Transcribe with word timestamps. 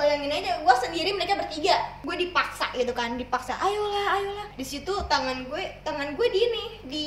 bayangin 0.00 0.32
aja 0.32 0.64
gue 0.64 0.74
sendiri 0.80 1.12
mereka 1.12 1.36
bertiga 1.36 1.76
gue 2.00 2.16
dipaksa 2.16 2.72
gitu 2.72 2.96
kan 2.96 3.20
dipaksa 3.20 3.52
ayolah 3.60 4.16
ayolah 4.16 4.46
di 4.56 4.64
situ 4.64 4.96
tangan 5.12 5.44
gue 5.44 5.62
tangan 5.84 6.16
gue 6.16 6.26
di 6.32 6.40
ini 6.40 6.64
di 6.88 7.06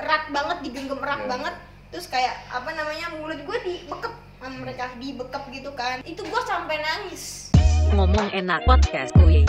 erat 0.00 0.32
banget 0.32 0.64
digenggam 0.64 0.96
erat 1.04 1.20
Iya. 1.20 1.28
banget 1.28 1.54
terus 1.92 2.08
kayak 2.08 2.32
apa 2.48 2.72
namanya 2.72 3.12
mulut 3.20 3.36
gue 3.44 3.58
dibekep 3.60 4.12
sama 4.40 4.56
mereka 4.64 4.88
dibekep 4.96 5.42
gitu 5.52 5.70
kan 5.76 6.00
itu 6.08 6.24
gue 6.24 6.42
sampai 6.48 6.80
nangis 6.80 7.52
Ngomong 7.86 8.34
enak 8.34 8.66
podcast 8.66 9.14
kuy. 9.14 9.46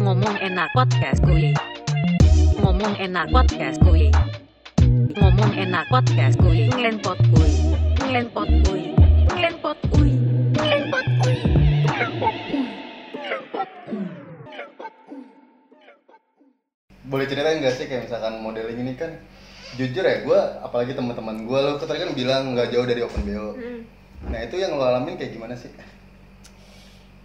Ngomong 0.00 0.40
enak 0.40 0.72
podcast 0.72 1.20
kuy. 1.20 1.52
Ngomong 2.56 2.96
enak 2.96 3.28
podcast 3.28 3.76
kuy. 3.84 4.08
Ngomong 5.20 5.52
enak 5.52 5.84
podcast 5.92 6.40
kuy. 6.40 6.72
Ngelenpot 6.72 7.20
kuy. 7.28 7.52
Ngelenpot 8.00 8.48
kuy. 8.64 8.82
Ngelenpot 9.36 9.76
boleh 17.06 17.26
ceritain 17.26 17.62
nggak 17.62 17.74
sih 17.74 17.86
kayak 17.86 18.10
misalkan 18.10 18.42
modeling 18.42 18.82
ini 18.82 18.98
kan 18.98 19.14
jujur 19.74 20.02
ya 20.02 20.22
gue 20.22 20.40
apalagi 20.62 20.94
teman-teman 20.94 21.46
gue 21.46 21.58
lo 21.58 21.78
tadi 21.78 22.02
kan 22.02 22.10
bilang 22.14 22.54
nggak 22.54 22.70
jauh 22.70 22.86
dari 22.86 23.02
open 23.02 23.22
bo 23.22 23.54
Hmm. 23.54 23.80
nah 24.32 24.40
itu 24.42 24.56
yang 24.58 24.74
lo 24.74 24.82
alamin 24.82 25.14
kayak 25.14 25.36
gimana 25.36 25.54
sih? 25.54 25.70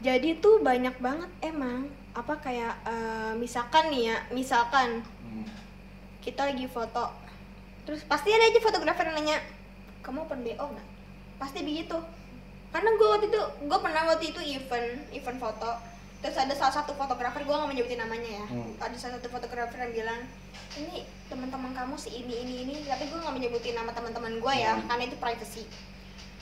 Jadi 0.01 0.41
tuh 0.41 0.59
banyak 0.59 0.97
banget 0.97 1.29
emang. 1.41 1.85
Apa 2.11 2.35
kayak 2.43 2.73
eh, 2.83 3.33
misalkan 3.39 3.87
nih 3.87 4.11
ya 4.11 4.17
misalkan 4.29 5.05
Hmm. 5.23 5.45
kita 6.19 6.51
lagi 6.51 6.67
foto 6.67 7.07
terus 7.81 8.05
pasti 8.05 8.29
ada 8.29 8.45
aja 8.45 8.59
fotografer 8.61 9.09
yang 9.09 9.17
nanya 9.17 9.37
kamu 10.03 10.27
open 10.27 10.43
bo 10.43 10.65
nggak? 10.67 10.87
Pasti 11.39 11.63
begitu. 11.63 11.95
Karena 12.71 12.89
gue 12.95 13.07
waktu 13.07 13.27
itu 13.31 13.41
gue 13.65 13.79
pernah 13.79 14.03
waktu 14.11 14.25
itu 14.35 14.41
event 14.43 14.89
event 15.09 15.39
foto 15.39 15.71
terus 16.21 16.37
ada 16.37 16.53
salah 16.53 16.71
satu 16.71 16.93
fotografer 16.93 17.41
gue 17.41 17.49
nggak 17.51 17.67
menyebutin 17.67 17.99
namanya 17.99 18.29
ya. 18.29 18.45
Hmm. 18.45 18.71
ada 18.77 18.93
salah 18.93 19.17
satu 19.17 19.27
fotografer 19.27 19.77
yang 19.79 19.93
bilang 19.93 20.21
ini 20.77 21.03
teman-teman 21.25 21.73
kamu 21.73 21.97
si 21.97 22.13
ini 22.15 22.45
ini 22.45 22.53
ini. 22.63 22.75
Tapi 22.85 23.09
gue 23.09 23.17
nggak 23.17 23.33
menyebutin 23.33 23.73
nama 23.73 23.89
teman-teman 23.89 24.37
gue 24.37 24.53
ya 24.55 24.77
Hmm. 24.77 24.85
karena 24.85 25.03
itu 25.05 25.17
privacy. 25.17 25.63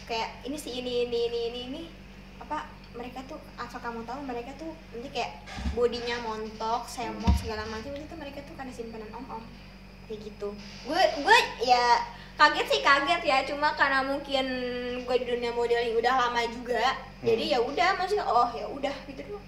Kayak 0.03 0.29
ini 0.43 0.57
si 0.57 0.69
ini 0.75 1.07
ini 1.07 1.19
ini 1.27 1.39
ini 1.47 1.59
ini. 1.65 1.81
Apa 2.39 2.67
mereka 2.91 3.21
tuh 3.23 3.39
asal 3.55 3.79
kamu 3.79 4.01
tahu 4.03 4.19
mereka 4.25 4.51
tuh 4.57 4.73
nanti 4.91 5.09
kayak 5.09 5.45
bodinya 5.71 6.17
montok 6.19 6.83
semok 6.85 7.37
segala 7.37 7.61
macam 7.65 7.93
itu 7.93 8.15
mereka 8.17 8.41
tuh 8.43 8.57
karena 8.57 8.73
simpanan 8.73 9.09
om 9.13 9.25
om 9.29 9.43
kayak 10.05 10.27
gitu. 10.27 10.51
Gue 10.83 11.01
gue 11.21 11.37
ya 11.63 12.01
kaget 12.35 12.67
sih 12.67 12.81
kaget 12.81 13.21
ya. 13.23 13.37
Cuma 13.47 13.77
karena 13.77 14.03
mungkin 14.03 14.45
gue 14.99 15.15
di 15.15 15.25
dunia 15.25 15.53
modeling 15.53 15.95
udah 15.95 16.13
lama 16.27 16.41
juga 16.49 16.97
jadi 17.19 17.55
ya 17.55 17.59
udah 17.59 17.97
maksudnya 17.97 18.23
oh 18.23 18.47
ya 18.53 18.63
udah 18.65 18.95
gitu 19.05 19.23
doang 19.27 19.43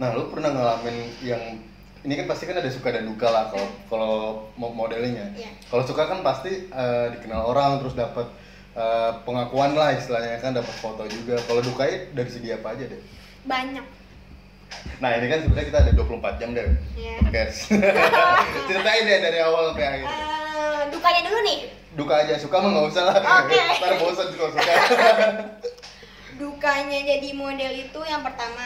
nah 0.00 0.16
lo 0.16 0.32
pernah 0.32 0.48
ngalamin 0.48 0.96
yang 1.20 1.60
ini 2.00 2.16
kan 2.16 2.24
pasti 2.24 2.48
kan 2.48 2.56
ada 2.56 2.72
suka 2.72 2.88
dan 2.88 3.04
duka 3.04 3.28
lah 3.28 3.52
kalau 3.52 3.68
kalau 3.86 4.12
mau 4.56 4.72
modelingnya 4.72 5.36
Iya. 5.36 5.52
kalau 5.68 5.84
suka 5.84 6.08
kan 6.08 6.24
pasti 6.24 6.66
eh, 6.66 7.06
dikenal 7.12 7.44
orang 7.44 7.84
terus 7.84 7.92
dapat 7.92 8.24
eh, 8.72 9.10
pengakuan 9.28 9.76
lah 9.76 9.92
istilahnya 9.92 10.40
kan 10.40 10.56
dapat 10.56 10.72
foto 10.80 11.04
juga. 11.04 11.36
Kalau 11.44 11.60
dukanya 11.60 12.08
dari 12.16 12.30
segi 12.32 12.48
apa 12.48 12.72
aja 12.72 12.88
deh? 12.88 13.00
Banyak. 13.44 13.84
Nah 15.02 15.10
ini 15.18 15.26
kan 15.28 15.38
sebenarnya 15.44 15.66
kita 15.68 15.78
ada 15.84 15.92
24 15.92 16.40
jam 16.40 16.48
deh 16.56 16.64
ya 16.96 17.14
podcast. 17.20 17.58
Ceritain 18.72 19.04
deh 19.04 19.18
dari 19.20 19.38
awal 19.44 19.76
sampai 19.76 19.84
akhir. 19.84 20.06
Eh, 20.08 20.82
dukanya 20.88 21.20
dulu 21.28 21.38
nih. 21.44 21.58
Duka 21.92 22.14
aja 22.24 22.34
suka 22.40 22.56
mah 22.56 22.70
nggak 22.72 22.86
usah 22.88 23.04
lah. 23.04 23.16
Oke. 23.44 23.58
ntar 23.84 23.94
bosan 24.00 24.26
kalau 24.32 24.50
suka. 24.56 24.72
Dukanya 26.40 26.98
jadi 27.04 27.36
model 27.36 27.72
itu 27.76 28.00
yang 28.08 28.24
pertama 28.24 28.64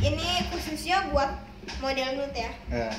ini 0.00 0.28
khususnya 0.48 1.08
buat 1.12 1.30
model 1.80 2.08
nude 2.16 2.40
ya. 2.40 2.52
Nah, 2.72 2.94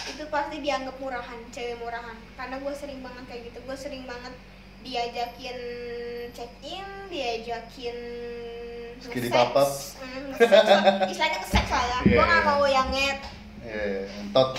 itu 0.00 0.24
pasti 0.28 0.56
dianggap 0.60 0.96
murahan 1.00 1.38
cewek 1.52 1.76
murahan. 1.80 2.16
Karena 2.36 2.56
gue 2.60 2.74
sering 2.76 3.00
banget 3.00 3.24
kayak 3.28 3.42
gitu. 3.52 3.58
Gue 3.64 3.76
sering 3.76 4.04
banget 4.04 4.34
diajakin 4.80 5.58
check 6.32 6.52
in 6.64 6.86
diajakin 7.12 7.98
Skidi 9.00 9.28
papap. 9.32 9.64
Lah. 9.64 11.08
istilahnya 11.08 11.38
nge-sex 11.40 11.66
lah 11.68 11.84
ya. 11.84 11.98
Gue 12.04 12.12
Iya, 12.16 12.24
nggak 12.24 12.42
iya. 12.44 12.48
mau 12.52 12.64
yang 12.68 12.88
nget 12.92 13.20
eh 13.60 14.08
entot. 14.24 14.56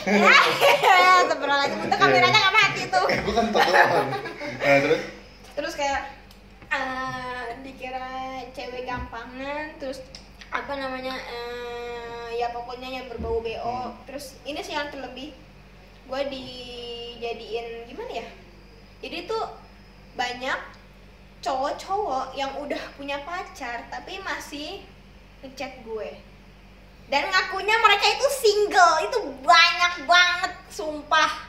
Sebenarnya. 1.29 1.67
Itu 1.73 1.95
kameranya 1.97 2.37
nggak 2.37 2.55
mati 2.55 2.83
tuh. 2.89 3.05
Gue 3.09 3.33
kan 3.33 3.45
entot 3.49 3.61
nah, 3.65 4.77
terus? 4.85 5.01
Terus 5.57 5.73
kayak 5.73 6.01
eh, 6.69 7.45
dikira 7.61 8.09
cewek 8.53 8.85
gampangan 8.85 9.77
terus 9.77 10.01
apa 10.51 10.73
namanya 10.75 11.15
eh, 11.15 12.35
ya 12.35 12.51
pokoknya 12.51 12.91
yang 12.91 13.05
berbau 13.07 13.39
bo 13.39 13.47
Hmm. 13.47 13.95
terus 14.03 14.35
ini 14.43 14.59
sih 14.59 14.75
yang 14.75 14.91
terlebih 14.91 15.31
gue 16.11 16.21
dijadiin 16.27 17.87
gimana 17.87 18.11
ya? 18.19 18.27
Jadi 18.99 19.31
tuh 19.31 19.47
banyak 20.19 20.59
cowok-cowok 21.39 22.35
yang 22.35 22.51
udah 22.59 22.83
punya 22.99 23.23
pacar 23.23 23.87
tapi 23.87 24.19
masih 24.19 24.83
ngechat 25.39 25.87
gue. 25.87 26.19
Dan 27.07 27.27
ngakunya 27.31 27.75
mereka 27.79 28.05
itu 28.11 28.27
single 28.43 28.95
itu 29.07 29.19
banyak 29.39 29.93
banget 30.03 30.53
sumpah. 30.67 31.47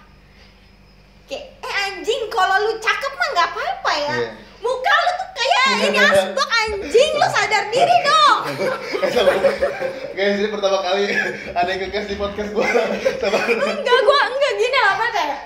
Kayak 1.26 1.58
eh 1.58 1.74
anjing 1.90 2.30
kalau 2.30 2.70
lu 2.70 2.72
cakep 2.78 3.12
mah 3.18 3.28
nggak 3.34 3.50
apa-apa 3.50 3.92
ya. 3.98 4.16
Iya. 4.16 4.51
Muka 4.62 4.94
lu 4.96 5.12
tuh 5.16 5.28
kayak 5.32 5.64
ini 5.84 5.98
asbak 6.00 6.48
anjing 6.56 7.10
lu 7.12 7.26
sadar 7.28 7.64
diri 7.68 7.96
dong. 8.00 8.38
guys 10.12 10.36
ini 10.36 10.48
pertama 10.48 10.78
kali 10.80 11.04
ada 11.50 11.66
yang 11.66 11.80
ngegas 11.80 12.06
di 12.06 12.14
podcast 12.14 12.50
sabar 13.18 13.42
enggak 13.48 13.98
gua 14.00 14.20
enggak 14.24 14.52
gini 14.54 14.78
apa 14.80 15.04
kayak? 15.10 15.38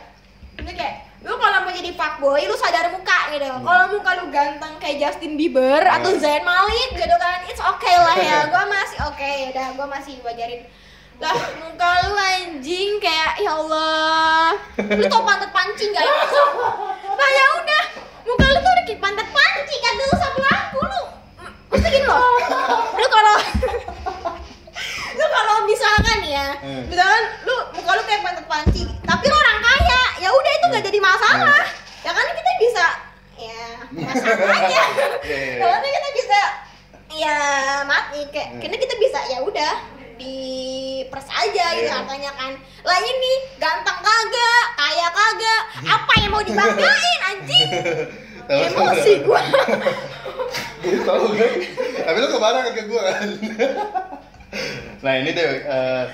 Ini 0.56 0.72
kayak 0.72 0.94
lu 1.22 1.34
kalau 1.34 1.58
mau 1.60 1.72
jadi 1.72 1.90
fuckboy 1.92 2.42
lu 2.44 2.54
sadar 2.54 2.86
muka 2.90 3.18
gitu. 3.30 3.44
Kalau 3.46 3.84
muka 3.88 4.10
lu 4.14 4.24
ganteng 4.28 4.74
kayak 4.76 4.96
Justin 5.00 5.34
Bieber 5.34 5.80
atau 5.82 6.10
Hmm. 6.10 6.20
Zayn 6.20 6.42
Malik 6.42 6.90
gitu 6.94 7.16
kan 7.16 7.40
it's 7.44 7.58
okay 7.58 7.96
lah 7.96 8.16
ya. 8.16 8.38
Gua 8.46 8.64
masih 8.64 8.98
oke 9.02 9.30
udah 9.50 9.66
gua 9.74 9.86
masih 9.86 10.14
wajarin. 10.20 10.68
Lah 11.16 11.32
muka 11.58 11.90
lu 12.04 12.14
anjing 12.14 13.00
kayak 13.00 13.32
ya 13.38 13.52
Allah. 13.54 14.52
Lu 14.76 15.04
tau 15.06 15.24
pantat 15.24 15.48
pancing 15.50 15.90
gak 15.90 16.04
ya 16.04 16.14
nah 17.16 17.30
ya 17.32 17.46
udah 17.56 17.82
muka 18.22 18.44
lu 18.44 18.58
tuh 18.58 18.70
udah 18.70 18.84
kayak 18.84 19.00
pantat 19.00 19.24
pancing 19.26 19.80
kan 19.80 19.92
dulu 19.94 20.14
sama 20.14 20.38
lampu 20.42 20.80
lu 20.84 21.02
mesti 21.66 21.88
gini 21.88 22.04
loh 22.04 22.28
lu 22.92 23.06
kalau 23.08 23.36
lu 25.10 25.24
kalau 25.26 25.56
misalkan 25.64 26.20
ya 26.22 26.46
Hmm. 26.58 26.84
misalkan 26.86 27.24
lu 27.42 27.56
muka 27.72 27.90
lu 27.90 28.02
kayak 28.04 28.20
pantat 28.20 28.44
pancing 28.46 28.88
tapi 29.00 29.24
lu 29.24 29.34
orang 29.34 29.58
kaya 29.60 30.00
ya 30.18 30.28
udah 30.28 30.52
itu 30.52 30.66
gak 30.70 30.84
jadi 30.84 30.98
masalah 31.00 31.64
ya 32.02 32.10
kan 32.12 32.26
kita 32.28 32.52
bisa 32.58 32.86
ya 33.34 33.64
masalahnya 33.88 34.68
Iya, 34.68 34.84
iya, 35.24 35.40
iya. 35.48 35.58
kalau 35.58 35.88
kita 35.88 36.08
bisa 36.12 36.40
ya 37.10 37.36
mati 37.82 38.20
kayak 38.28 38.48
Hmm. 38.50 38.60
karena 38.60 38.76
kita 38.76 38.94
bisa 38.98 39.18
ya 39.26 39.38
udah 39.40 39.74
di 40.16 40.36
pers 41.06 41.28
aja 41.28 41.64
gitu 41.72 41.86
Iya. 41.86 41.92
hartanya 41.94 42.32
kan 42.34 42.52
lah 42.82 42.98
ini 42.98 43.32
ganteng 43.56 44.00
kagak 44.00 44.64
kaya 44.74 45.06
kagak 45.10 45.60
apa 45.86 46.12
yang 46.16 46.30
mau 46.30 46.40
dibanggain 46.40 47.20
anjing 47.26 47.68
emosi 48.46 49.12
gua 49.20 49.42
Gue 50.78 51.02
tau 51.02 51.26
kan 51.28 51.52
Tapi 51.98 52.16
lu 52.16 52.28
ke 52.28 52.38
mana 52.38 52.58
ke 52.64 52.82
gue 52.86 53.00
kan 53.02 53.28
Nah 54.96 55.14
eh, 55.66 56.06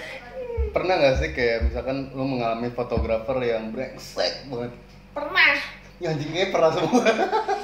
Pernah 0.72 0.94
gak 0.96 1.16
sih 1.20 1.30
kayak 1.36 1.68
misalkan 1.68 2.08
lu 2.16 2.24
mengalami 2.24 2.72
fotografer 2.72 3.36
yang 3.44 3.72
brengsek 3.72 4.48
banget 4.48 4.72
pernah 5.12 5.54
Ya 6.00 6.16
anjing 6.16 6.32
kayaknya 6.32 6.50
pernah 6.50 6.70
semua 6.72 7.04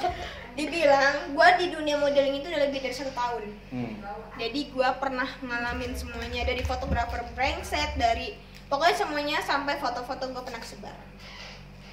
dibilang 0.57 1.33
gua 1.33 1.55
di 1.57 1.71
dunia 1.71 1.95
modeling 1.97 2.39
itu 2.39 2.47
udah 2.47 2.61
lebih 2.67 2.79
dari 2.83 2.93
satu 2.93 3.11
tahun 3.11 3.43
hmm. 3.71 3.93
jadi 4.37 4.59
gua 4.75 4.95
pernah 4.99 5.27
ngalamin 5.41 5.95
semuanya 5.95 6.45
dari 6.45 6.61
fotografer 6.61 7.23
brengsek 7.33 7.97
dari 7.97 8.35
pokoknya 8.67 8.95
semuanya 8.95 9.37
sampai 9.41 9.79
foto-foto 9.79 10.29
gua 10.29 10.43
pernah 10.45 10.61
kesebar 10.61 10.95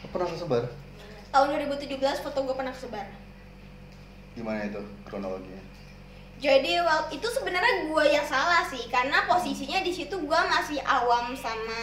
Lu 0.05 0.09
Pernah 0.13 0.29
kesebar? 0.29 0.63
tahun 1.31 1.47
2017 1.73 2.25
foto 2.27 2.39
gua 2.45 2.55
pernah 2.55 2.75
kesebar 2.75 3.07
Gimana 4.37 4.69
itu 4.69 4.83
kronologinya? 5.09 5.63
Jadi 6.37 6.85
well, 6.85 7.09
itu 7.09 7.25
sebenarnya 7.27 7.89
gua 7.89 8.05
yang 8.05 8.23
salah 8.23 8.63
sih 8.63 8.85
karena 8.87 9.25
posisinya 9.25 9.81
di 9.81 9.91
situ 9.91 10.17
gua 10.21 10.45
masih 10.45 10.77
awam 10.83 11.33
sama 11.33 11.81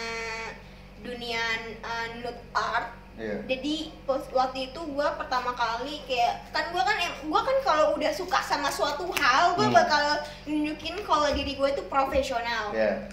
dunia 1.00 1.42
uh, 1.80 2.06
nude 2.16 2.32
art. 2.52 2.88
Iya. 3.14 3.46
Jadi 3.46 3.94
pos- 4.02 4.26
waktu 4.34 4.74
itu 4.74 4.80
gue 4.80 5.08
pertama 5.14 5.54
kali 5.54 6.02
kayak 6.02 6.50
kan 6.50 6.74
gue 6.74 6.82
kan 6.82 6.98
gua 7.30 7.46
kan 7.46 7.56
kalau 7.62 7.94
udah 7.94 8.10
suka 8.10 8.42
sama 8.42 8.66
suatu 8.66 9.06
hal 9.14 9.54
gue 9.54 9.62
Hmm. 9.62 9.70
bakal 9.70 10.02
nunjukin 10.50 10.98
kalau 11.06 11.30
diri 11.30 11.54
gue 11.54 11.68
itu 11.70 11.82
profesional. 11.86 12.74
Iya. 12.74 13.06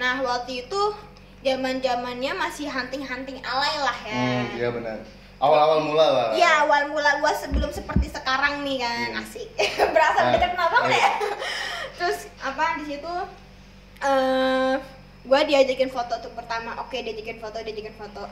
Nah 0.00 0.24
waktu 0.24 0.64
itu 0.64 0.80
zaman 1.44 1.84
zamannya 1.84 2.32
masih 2.32 2.64
hunting 2.64 3.04
hunting 3.04 3.36
alay 3.44 3.76
lah 3.76 3.98
ya. 4.08 4.16
Hmm, 4.16 4.46
iya 4.56 4.68
benar 4.72 4.98
Awal-awal 5.36 5.78
mula 5.82 6.06
lah 6.06 6.26
Iya 6.32 6.64
awal 6.64 6.88
mula 6.88 7.20
gue 7.20 7.32
sebelum 7.36 7.68
seperti 7.68 8.08
sekarang 8.08 8.64
nih 8.64 8.80
kan 8.80 9.08
Hmm. 9.10 9.20
asik 9.20 9.48
berasa 9.94 10.20
Nah. 10.22 10.32
deket 10.32 10.52
apa 10.54 10.78
apa 12.42 12.64
di 12.78 12.84
situ 12.88 13.14
eh 13.98 14.74
gue 15.22 15.40
diajakin 15.44 15.88
foto 15.88 16.14
tuh 16.16 16.32
pertama 16.32 16.78
oke 16.78 16.94
diajakin 16.94 17.36
foto 17.36 17.58
diajakin 17.58 17.92
foto 17.92 18.22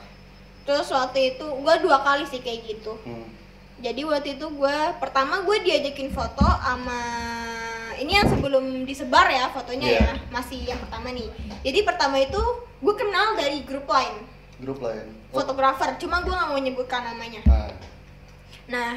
terus 0.63 0.87
waktu 0.87 1.35
itu 1.35 1.45
gue 1.45 1.75
dua 1.79 1.99
kali 1.99 2.23
sih 2.23 2.39
kayak 2.39 2.63
gitu 2.65 2.95
Hmm. 3.03 3.27
jadi 3.77 4.01
waktu 4.01 4.35
itu 4.35 4.47
gue 4.47 4.77
pertama 4.97 5.41
gue 5.41 5.57
diajakin 5.61 6.09
foto 6.09 6.41
sama 6.41 7.01
ini 7.95 8.11
yang 8.13 8.27
sebelum 8.27 8.63
disebar 8.83 9.27
ya 9.27 9.49
fotonya 9.49 9.87
Iya. 9.89 10.01
ya 10.01 10.13
masih 10.29 10.63
yang 10.63 10.79
pertama 10.79 11.11
nih 11.11 11.27
jadi 11.61 11.79
pertama 11.83 12.15
itu 12.17 12.41
gue 12.79 12.95
kenal 12.95 13.35
dari 13.35 13.61
grup 13.61 13.85
lain 13.85 14.15
Grup 14.55 14.79
lain. 14.79 15.11
Fotografer 15.35 15.89
cuma 15.97 16.19
gue 16.19 16.31
nggak 16.31 16.47
mau 16.47 16.57
nyebutkan 16.57 17.01
namanya 17.03 17.41
Ah. 17.45 17.69
nah 18.65 18.95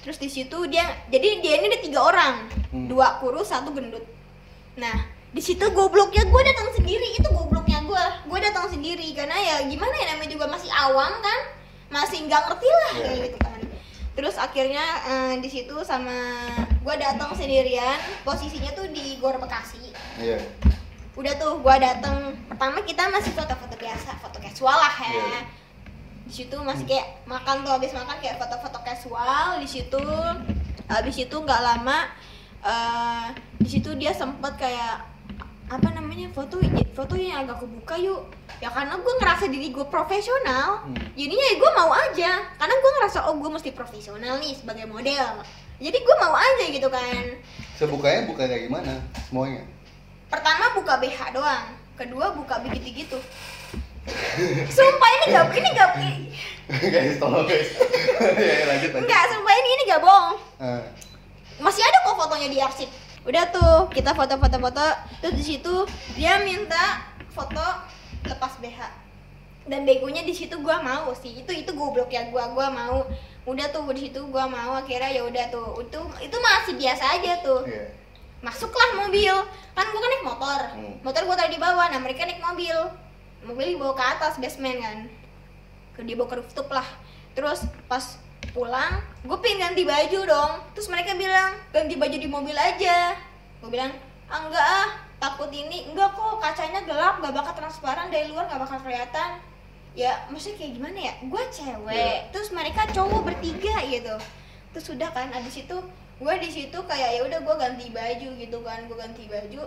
terus 0.00 0.16
di 0.16 0.26
situ 0.26 0.56
dia 0.66 0.82
jadi 1.06 1.38
dia 1.38 1.54
ini 1.56 1.68
ada 1.68 1.78
tiga 1.78 2.00
orang 2.02 2.34
Hmm. 2.70 2.86
dua 2.86 3.18
kurus 3.18 3.48
satu 3.48 3.70
gendut 3.70 4.02
nah 4.74 4.94
di 5.28 5.38
situ 5.38 5.62
gobloknya 5.70 6.22
gue 6.22 6.42
datang 6.44 6.70
sendiri 6.72 7.12
itu 7.12 7.28
gobloknya 7.28 7.82
gue 7.82 8.04
gue 8.24 8.38
datang 8.40 8.66
sendiri 8.66 9.10
karena 9.10 9.34
ya 9.34 9.56
gimana 9.64 9.90
ya 9.92 10.06
namanya 10.08 10.30
juga 10.30 10.46
masih 10.46 10.70
awam 10.72 11.12
kan 11.18 11.40
masih 11.88 12.24
nggak 12.24 12.42
ngerti 12.46 12.66
lah 12.66 12.92
Iya. 12.92 13.02
kayak 13.04 13.18
gitu 13.26 13.38
kan 13.38 13.58
terus 14.10 14.34
akhirnya 14.36 14.84
eh, 15.04 15.34
di 15.38 15.48
situ 15.48 15.74
sama 15.82 16.14
gue 16.80 16.94
datang 16.96 17.30
sendirian 17.32 17.94
posisinya 18.22 18.70
tuh 18.72 18.86
di 18.88 19.18
Gor 19.18 19.36
Bekasi 19.36 19.90
Iya. 20.16 20.38
Udah 21.20 21.32
tuh 21.36 21.60
gua 21.60 21.76
datang 21.76 22.32
pertama 22.46 22.80
kita 22.80 23.04
masih 23.06 23.30
foto-foto 23.30 23.76
biasa 23.76 24.16
foto 24.18 24.38
casual 24.38 24.72
lah 24.74 24.94
ya 24.98 25.12
Iya. 25.12 25.40
di 26.24 26.32
situ 26.34 26.56
masih 26.58 26.86
kayak 26.86 27.06
makan 27.24 27.60
tuh 27.60 27.72
habis 27.72 27.90
makan 27.90 28.16
kayak 28.18 28.38
foto-foto 28.38 28.78
casual 28.80 29.58
di 29.58 29.66
situ 29.66 30.00
habis 30.86 31.16
itu 31.16 31.36
nggak 31.36 31.60
lama 31.60 32.08
eh 32.60 33.26
di 33.56 33.68
situ 33.68 33.92
dia 33.94 34.10
sempet 34.10 34.56
kayak 34.56 35.04
apa 35.66 35.88
namanya 35.90 36.26
foto 36.30 36.58
foto 36.90 37.14
yang 37.14 37.44
agak 37.44 37.60
kebuka 37.60 37.94
yuk 37.96 38.26
ya 38.58 38.68
karena 38.68 38.94
gue 38.94 39.14
ngerasa 39.16 39.46
diri 39.46 39.70
gue 39.70 39.86
profesional 39.86 40.82
Hmm. 40.82 40.98
jadinya 41.14 41.44
ya 41.46 41.56
gue 41.56 41.70
mau 41.72 41.90
aja 41.90 42.30
karena 42.54 42.74
gue 42.74 42.90
ngerasa 42.96 43.18
oh 43.24 43.34
gue 43.36 43.50
mesti 43.50 43.70
profesional 43.70 44.38
nih 44.38 44.52
sebagai 44.52 44.84
model 44.84 45.40
jadi 45.78 45.96
gue 45.96 46.16
mau 46.18 46.34
aja 46.34 46.64
gitu 46.66 46.88
kan 46.88 47.24
Sebukanya 47.74 48.28
buka 48.28 48.44
kayak 48.44 48.68
gimana? 48.68 49.00
Semuanya. 49.24 49.64
Pertama 50.30 50.64
buka 50.78 50.96
BH 51.02 51.34
doang 51.34 51.66
kedua 51.98 52.32
buka 52.32 52.62
begitu 52.64 53.04
gitu 53.04 53.18
sumpah 54.70 55.10
ini 55.20 55.24
gak 55.34 55.46
ini 55.52 55.70
gak 55.76 55.90
guys, 56.70 57.16
tolong 57.18 57.44
guys. 57.46 57.70
ya, 58.38 58.54
ya, 58.62 58.64
lanjut 58.70 58.90
lanjut. 58.94 59.04
enggak 59.06 59.22
sumpah 59.28 59.54
ini 59.54 59.68
ini 59.74 59.82
gak 59.90 60.02
bohong. 60.02 60.38
Ah. 60.62 60.82
masih 61.60 61.82
ada 61.84 61.98
kok 62.06 62.16
fotonya 62.16 62.48
di 62.48 62.58
arsip. 62.62 62.88
Udah 63.26 63.52
tuh 63.52 63.92
kita 63.92 64.16
foto-foto-foto. 64.16 64.86
Terus 65.20 65.34
di 65.36 65.44
situ 65.44 65.74
dia 66.16 66.40
minta 66.40 67.04
foto 67.36 67.60
lepas 68.24 68.56
BH 68.64 68.80
dan 69.68 69.84
begonya 69.84 70.24
di 70.24 70.32
situ 70.32 70.56
gua 70.64 70.80
mau 70.80 71.12
sih. 71.12 71.44
Itu 71.44 71.52
itu 71.52 71.70
goblok 71.76 72.08
ya 72.08 72.32
gua 72.32 72.48
gua 72.56 72.72
mau. 72.72 73.04
Udah 73.44 73.68
tuh 73.68 73.84
di 73.92 74.08
situ 74.08 74.24
gua 74.32 74.48
mau 74.48 74.72
akhirnya 74.78 75.12
ya 75.12 75.22
udah 75.28 75.44
tuh. 75.52 75.84
Itu 75.84 76.00
itu 76.22 76.36
masih 76.40 76.74
biasa 76.80 77.04
aja 77.20 77.32
tuh. 77.44 77.68
Iya. 77.68 77.84
Masuklah 78.40 79.06
mobil. 79.06 79.34
Kan 79.76 79.86
gua 79.92 80.00
kan 80.00 80.10
naik 80.10 80.24
motor. 80.26 80.60
Hmm. 80.76 80.94
motor 81.04 81.22
gua 81.24 81.36
taruh 81.36 81.52
di 81.52 81.60
bawah 81.60 81.86
nah 81.88 82.00
mereka 82.00 82.24
naik 82.24 82.42
mobil. 82.42 82.76
Mobil 83.40 83.76
dibawa 83.76 83.96
ke 83.96 84.04
atas 84.04 84.36
basement 84.36 84.78
kan. 84.80 84.98
Ke 85.96 86.00
dibawa 86.04 86.28
ke 86.28 86.36
rooftop 86.40 86.68
lah. 86.68 86.84
Terus 87.32 87.64
pas 87.88 88.20
pulang 88.50 88.98
gue 89.22 89.38
pengen 89.40 89.72
ganti 89.72 89.82
baju 89.86 90.20
dong. 90.26 90.52
Terus 90.74 90.88
mereka 90.90 91.14
bilang 91.14 91.54
ganti 91.70 91.94
baju 91.96 92.16
di 92.16 92.28
mobil 92.28 92.56
aja. 92.56 93.14
Gue 93.60 93.70
bilang 93.70 93.92
ah 94.28 94.40
enggak 94.44 94.66
ah. 94.66 94.88
Takut 95.20 95.52
ini. 95.52 95.92
Enggak 95.92 96.16
kok 96.16 96.40
kacanya 96.40 96.80
gelap 96.88 97.20
gak 97.20 97.36
bakal 97.36 97.52
transparan 97.52 98.08
dari 98.08 98.32
luar 98.32 98.48
gak 98.48 98.60
bakal 98.60 98.80
kelihatan. 98.80 99.36
Ya 99.92 100.16
maksudnya 100.32 100.64
kayak 100.64 100.72
gimana 100.80 100.98
ya? 100.98 101.14
Gue 101.28 101.42
cewek. 101.52 101.92
Iya. 101.92 102.16
terus 102.32 102.48
mereka 102.54 102.88
cowok 102.88 103.20
bertiga 103.28 103.84
gitu. 103.84 104.16
Terus 104.72 104.86
udah 104.96 105.08
kan 105.12 105.28
abis 105.34 105.66
itu 105.66 105.76
gue 106.20 106.34
di 106.38 106.50
situ 106.50 106.78
kayak 106.78 107.10
ya 107.16 107.24
udah 107.24 107.40
gue 107.40 107.56
ganti 107.56 107.86
baju 107.88 108.28
gitu 108.36 108.58
kan. 108.60 108.84
Gue 108.84 108.96
ganti 108.96 109.24
baju 109.24 109.62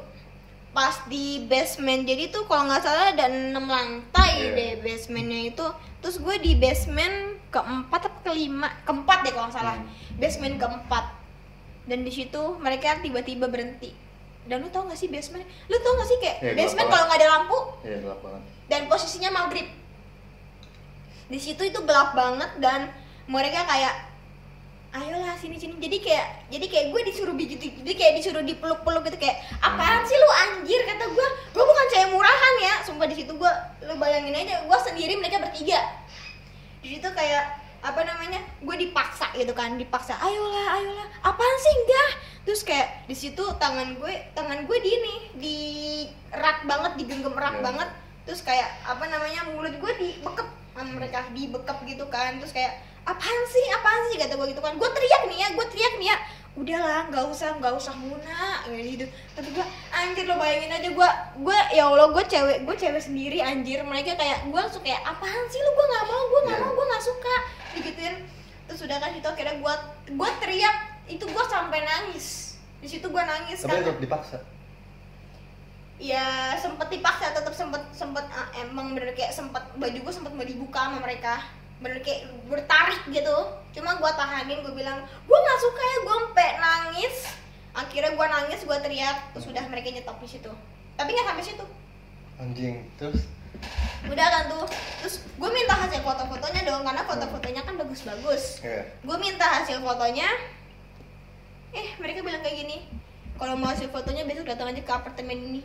pas 0.70 1.06
di 1.06 1.46
basement. 1.46 2.02
Jadi 2.02 2.30
tuh 2.30 2.46
kalau 2.46 2.66
nggak 2.66 2.82
salah 2.82 3.06
ada 3.10 3.26
enam 3.28 3.66
lantai 3.66 4.32
Iya. 4.40 4.54
deh 4.54 4.72
basementnya 4.82 5.50
itu. 5.50 5.66
Terus 6.00 6.18
gue 6.18 6.36
di 6.40 6.54
basement 6.54 7.18
keempat 7.50 8.02
atau 8.04 8.22
kelima? 8.24 8.70
Keempat 8.84 9.18
deh 9.22 9.32
kalau 9.32 9.48
nggak 9.48 9.56
salah. 9.56 9.76
Hmm. 9.76 9.90
basement 10.16 10.56
keempat. 10.56 11.06
Dan 11.84 12.02
di 12.02 12.10
situ 12.10 12.42
mereka 12.58 13.02
tiba-tiba 13.02 13.46
berhenti. 13.46 13.92
Dan 14.44 14.60
lu 14.60 14.68
tau 14.68 14.84
gak 14.84 14.96
sih 14.96 15.08
basement? 15.08 15.40
Lu 15.66 15.78
tau 15.80 15.96
gak 15.96 16.04
sih 16.06 16.20
kayak 16.20 16.38
Iya, 16.42 16.52
basement 16.54 16.88
kalau 16.88 17.06
nggak 17.08 17.16
ada 17.18 17.30
lampu? 17.30 17.58
Iya, 17.82 17.98
gelap 18.00 18.20
banget. 18.20 18.42
dan 18.66 18.82
posisinya 18.88 19.30
maghrib. 19.32 19.68
Di 21.26 21.40
situ 21.40 21.64
itu 21.64 21.80
gelap 21.82 22.12
banget 22.12 22.52
dan 22.60 22.92
mereka 23.26 23.64
kayak 23.64 24.13
ayolah 24.94 25.34
sini 25.36 25.58
sini. 25.58 25.76
Jadi 25.78 25.98
kayak 26.00 26.26
jadi 26.48 26.66
kayak 26.70 26.86
gue 26.90 27.02
disuruh 27.10 27.34
begitu 27.34 27.74
jadi 27.82 27.94
kayak 27.94 28.14
disuruh 28.22 28.42
dipeluk 28.42 28.80
peluk 28.82 29.04
gitu 29.06 29.18
kayak 29.18 29.42
apaan 29.60 30.06
sih 30.06 30.14
lu 30.14 30.30
anjir? 30.46 30.82
Kata 30.86 31.06
gue. 31.10 31.28
Gue 31.52 31.64
bukan 31.64 31.86
cewek 31.90 32.10
murahan 32.14 32.54
ya 32.62 32.74
sumpah 32.82 33.08
di 33.10 33.16
situ 33.18 33.34
gue 33.34 33.52
lu 33.84 33.94
bayangin 33.98 34.34
aja 34.34 34.64
gue 34.64 34.78
sendiri 34.86 35.18
mereka 35.18 35.42
bertiga. 35.42 35.82
Di 36.80 36.88
situ 36.94 37.08
kayak 37.10 37.60
apa 37.84 38.00
namanya 38.00 38.40
gue 38.64 38.76
dipaksa 38.80 39.28
gitu 39.36 39.52
kan 39.52 39.76
dipaksa 39.76 40.16
ayolah 40.16 40.80
ayolah. 40.80 41.08
Apaan 41.22 41.56
sih? 41.60 41.74
Enggak 41.84 42.10
terus 42.44 42.62
kayak 42.62 43.08
di 43.08 43.16
situ 43.16 43.44
tangan 43.56 43.96
gue 43.96 44.14
tangan 44.36 44.68
gue 44.68 44.78
di 44.80 44.90
ini 44.92 45.14
di 45.34 45.58
erat 46.30 46.64
banget 46.64 47.00
digenggam 47.00 47.34
erat 47.34 47.60
Iya. 47.60 47.64
banget. 47.64 47.90
Terus 48.24 48.40
kayak 48.40 48.70
apa 48.84 49.04
namanya 49.04 49.42
mulut 49.52 49.76
gue 49.76 49.92
dibekep 50.00 50.48
sama 50.74 50.92
mereka 50.98 51.24
dibekep 51.32 51.78
gitu 51.86 52.06
kan. 52.10 52.42
Terus 52.42 52.52
kayak 52.52 52.74
apaan 53.06 53.42
sih? 53.48 53.66
Apaan 53.72 54.02
sih? 54.10 54.18
Kata 54.18 54.34
gue 54.34 54.48
gitu 54.50 54.62
kan. 54.62 54.74
Gue 54.76 54.90
teriak 54.90 55.30
nih 55.30 55.38
ya 55.40 55.48
gue 55.54 55.66
teriak 55.70 55.94
nih 55.98 56.10
ya. 56.10 56.18
Udahlah 56.54 57.10
nggak 57.10 57.26
usah 57.34 57.58
nggak 57.58 57.74
usah 57.74 57.94
muna. 57.98 58.62
Gitu. 58.70 59.06
Tapi 59.34 59.50
gue 59.50 59.66
anjir 59.90 60.26
lo 60.26 60.38
bayangin 60.38 60.70
aja 60.70 60.90
gue 60.90 61.10
gue 61.42 61.58
ya 61.74 61.84
allah 61.90 62.10
gue 62.10 62.24
cewek 62.26 62.58
gue 62.66 62.76
cewek 62.76 63.02
sendiri 63.02 63.38
anjir. 63.42 63.82
Mereka 63.82 64.14
kayak 64.14 64.50
gue 64.50 64.60
langsung 64.60 64.82
kayak 64.82 65.02
apaan 65.02 65.46
sih 65.50 65.58
lu 65.58 65.72
gue 65.72 65.86
nggak 65.88 66.06
mau 66.06 66.24
gue 66.30 66.42
nggak 66.46 66.58
Iya. 66.58 66.66
mau 66.66 66.72
gue 66.74 66.86
nggak 66.90 67.04
suka. 67.04 67.36
Digituin 67.74 68.16
terus 68.64 68.80
udah 68.88 68.98
kan 68.98 69.12
itu 69.12 69.28
akhirnya 69.28 69.56
gue 69.58 69.74
gue 70.14 70.30
teriak. 70.42 70.76
Itu 71.06 71.26
gue 71.26 71.44
sampai 71.50 71.80
nangis. 71.84 72.56
Di 72.80 72.88
situ 72.88 73.08
gue 73.08 73.24
nangis 73.24 73.64
Tapi 73.64 73.80
karena 73.80 73.96
dipaksa. 73.96 74.38
Ya 76.02 76.58
sempet 76.58 76.90
dipaksa 76.90 77.34
tetap 77.34 77.54
sempet 77.54 77.82
sempet 77.94 78.26
ah, 78.34 78.50
emang 78.58 78.98
bener 78.98 79.14
kayak 79.14 79.30
sempet 79.30 79.62
baju 79.78 79.98
gue 80.02 80.14
sempet 80.14 80.34
mau 80.34 80.46
dibuka 80.46 80.90
sama 80.90 81.00
mereka. 81.04 81.44
Bener 81.84 82.00
kayak 82.02 82.32
bertarik 82.50 83.02
gitu. 83.12 83.38
Cuma 83.76 83.98
gue 83.98 84.12
tahanin 84.16 84.64
gue 84.66 84.74
bilang 84.74 85.04
gue 85.06 85.38
nggak 85.38 85.60
suka 85.62 85.82
ya 85.82 85.98
gue 86.02 86.16
sampai 86.16 86.50
nangis. 86.58 87.16
Akhirnya 87.74 88.12
gue 88.14 88.28
nangis 88.30 88.62
gue 88.66 88.78
teriak 88.82 89.18
terus 89.34 89.46
udah 89.50 89.64
mereka 89.70 89.94
nyetop 89.94 90.18
di 90.22 90.30
situ. 90.30 90.52
Tapi 90.98 91.10
nggak 91.14 91.28
sampai 91.30 91.46
situ. 91.46 91.66
Anjing. 92.42 92.76
Terus? 92.98 93.30
Udah 94.10 94.28
kan 94.28 94.44
tuh. 94.50 94.66
Terus 95.02 95.16
gue 95.24 95.50
minta 95.54 95.74
hasil 95.78 96.02
foto-fotonya 96.02 96.62
dong 96.66 96.84
karena 96.84 97.04
foto-fotonya 97.06 97.62
kan 97.64 97.76
bagus-bagus. 97.78 98.66
Ya. 98.66 98.82
gue 99.02 99.18
minta 99.22 99.46
hasil 99.62 99.80
fotonya. 99.80 100.30
Eh 101.74 101.98
mereka 101.98 102.22
bilang 102.22 102.42
kayak 102.46 102.58
gini 102.66 102.78
kalau 103.38 103.58
mau 103.58 103.74
hasil 103.74 103.90
fotonya 103.90 104.24
besok 104.30 104.46
datang 104.46 104.70
aja 104.70 104.82
ke 104.82 104.94
apartemen 104.94 105.36
ini 105.36 105.62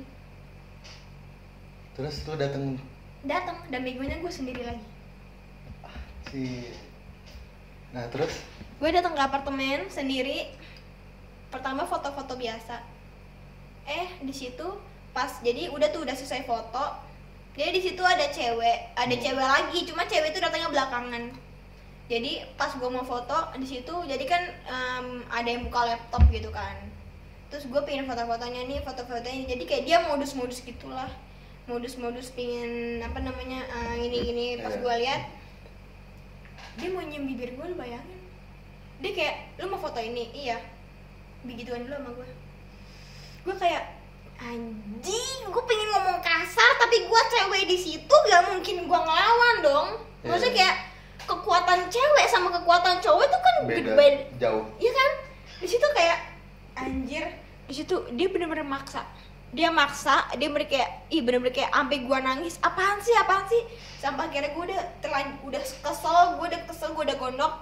Terus 1.98 2.22
lu 2.30 2.38
datang 2.38 2.78
datang 3.26 3.58
dan 3.68 3.82
begonya 3.82 4.22
gue 4.22 4.30
sendiri 4.30 4.62
lagi. 4.62 4.86
Si 6.30 6.42
Nah, 7.90 8.04
terus? 8.12 8.44
Gue 8.78 8.92
datang 8.92 9.16
ke 9.16 9.22
apartemen 9.24 9.88
sendiri. 9.90 10.52
Pertama 11.50 11.88
foto-foto 11.88 12.36
biasa. 12.36 12.84
Eh 13.88 14.22
di 14.22 14.30
situ 14.30 14.78
pas 15.10 15.40
jadi 15.40 15.72
udah 15.72 15.88
tuh 15.90 16.06
udah 16.06 16.14
selesai 16.14 16.46
foto. 16.46 16.84
Jadi 17.58 17.70
di 17.74 17.82
situ 17.82 18.02
ada 18.04 18.30
cewek 18.30 18.94
ada 18.94 19.10
Hmm. 19.10 19.24
cewek 19.24 19.42
lagi 19.42 19.78
cuma 19.82 20.06
cewek 20.06 20.30
itu 20.30 20.38
datangnya 20.38 20.70
belakangan. 20.70 21.34
Jadi 22.06 22.46
pas 22.54 22.70
gue 22.70 22.86
mau 22.86 23.02
foto 23.02 23.58
di 23.58 23.66
situ 23.66 23.94
jadi 24.06 24.24
kan 24.24 24.42
em, 24.70 25.06
ada 25.26 25.48
yang 25.48 25.66
buka 25.66 25.82
laptop 25.82 26.22
gitu 26.30 26.54
kan. 26.54 26.76
Terus 27.50 27.66
gue 27.66 27.80
pengen 27.82 28.06
foto-fotonya 28.06 28.68
nih 28.68 28.78
foto-fotonya 28.86 29.48
jadi 29.48 29.64
kayak 29.66 29.84
dia 29.88 29.98
modus-modus 30.06 30.62
gitulah 30.62 31.08
modus-modus 31.68 32.32
pengen 32.32 33.04
apa 33.04 33.20
namanya 33.20 33.60
eh, 33.68 34.08
ini 34.08 34.16
gini 34.24 34.46
pas 34.56 34.72
gue 34.72 34.94
lihat 35.04 35.28
dia 36.80 36.88
mau 36.88 37.04
nyium 37.04 37.28
bibir 37.28 37.52
gue 37.52 37.66
lu 37.68 37.76
bayangin. 37.76 38.20
Dia 38.98 39.12
kayak 39.14 39.36
lu 39.60 39.70
mau 39.70 39.78
foto 39.78 40.00
ini 40.00 40.32
iya. 40.32 40.56
Begituan 41.44 41.84
dulu 41.84 41.94
sama 41.94 42.10
gue 42.16 42.28
gue 43.48 43.56
kayak 43.56 43.84
anjing 44.38 45.40
gue 45.48 45.62
pengen 45.64 45.88
ngomong 45.96 46.18
kasar 46.20 46.70
tapi 46.76 47.08
gue 47.08 47.20
cewek 47.32 47.64
di 47.64 47.78
situ 47.80 48.14
gak 48.28 48.44
mungkin 48.48 48.88
gue 48.88 49.00
ngelawan 49.04 49.56
dong. 49.60 49.88
Iya. 50.24 50.28
maksudnya 50.34 50.54
kayak 50.56 50.76
kekuatan 51.28 51.80
cewek 51.92 52.26
sama 52.26 52.48
kekuatan 52.58 52.96
cowok 53.04 53.22
itu 53.28 53.38
kan 53.38 53.54
beda 53.68 53.90
beda 53.92 54.20
jauh. 54.40 54.64
Iya 54.80 54.92
kan? 54.96 55.10
Di 55.60 55.68
situ 55.68 55.86
kayak 55.92 56.18
anjir, 56.78 57.24
di 57.68 57.74
situ 57.76 57.94
dia 58.16 58.26
bener-bener 58.32 58.64
maksa 58.64 59.04
dia 59.48 59.72
maksa 59.72 60.28
dia 60.36 60.52
bener 60.52 60.68
kayak 60.68 61.08
ih 61.08 61.24
bener-bener 61.24 61.56
kayak 61.56 61.72
sampai 61.72 62.04
gua 62.04 62.20
nangis 62.20 62.60
apaan 62.60 63.00
sih 63.00 63.16
apaan 63.16 63.48
sih? 63.48 63.62
Sampai 63.96 64.28
akhirnya 64.28 64.52
gua 64.52 64.64
udah 64.68 64.80
terlan 65.00 65.28
udah 65.40 65.60
kesel 65.60 66.36
gua 66.36 66.46
udah 66.52 66.60
kesel 66.68 66.92
gua 66.92 67.04
udah 67.08 67.16
gondok. 67.16 67.52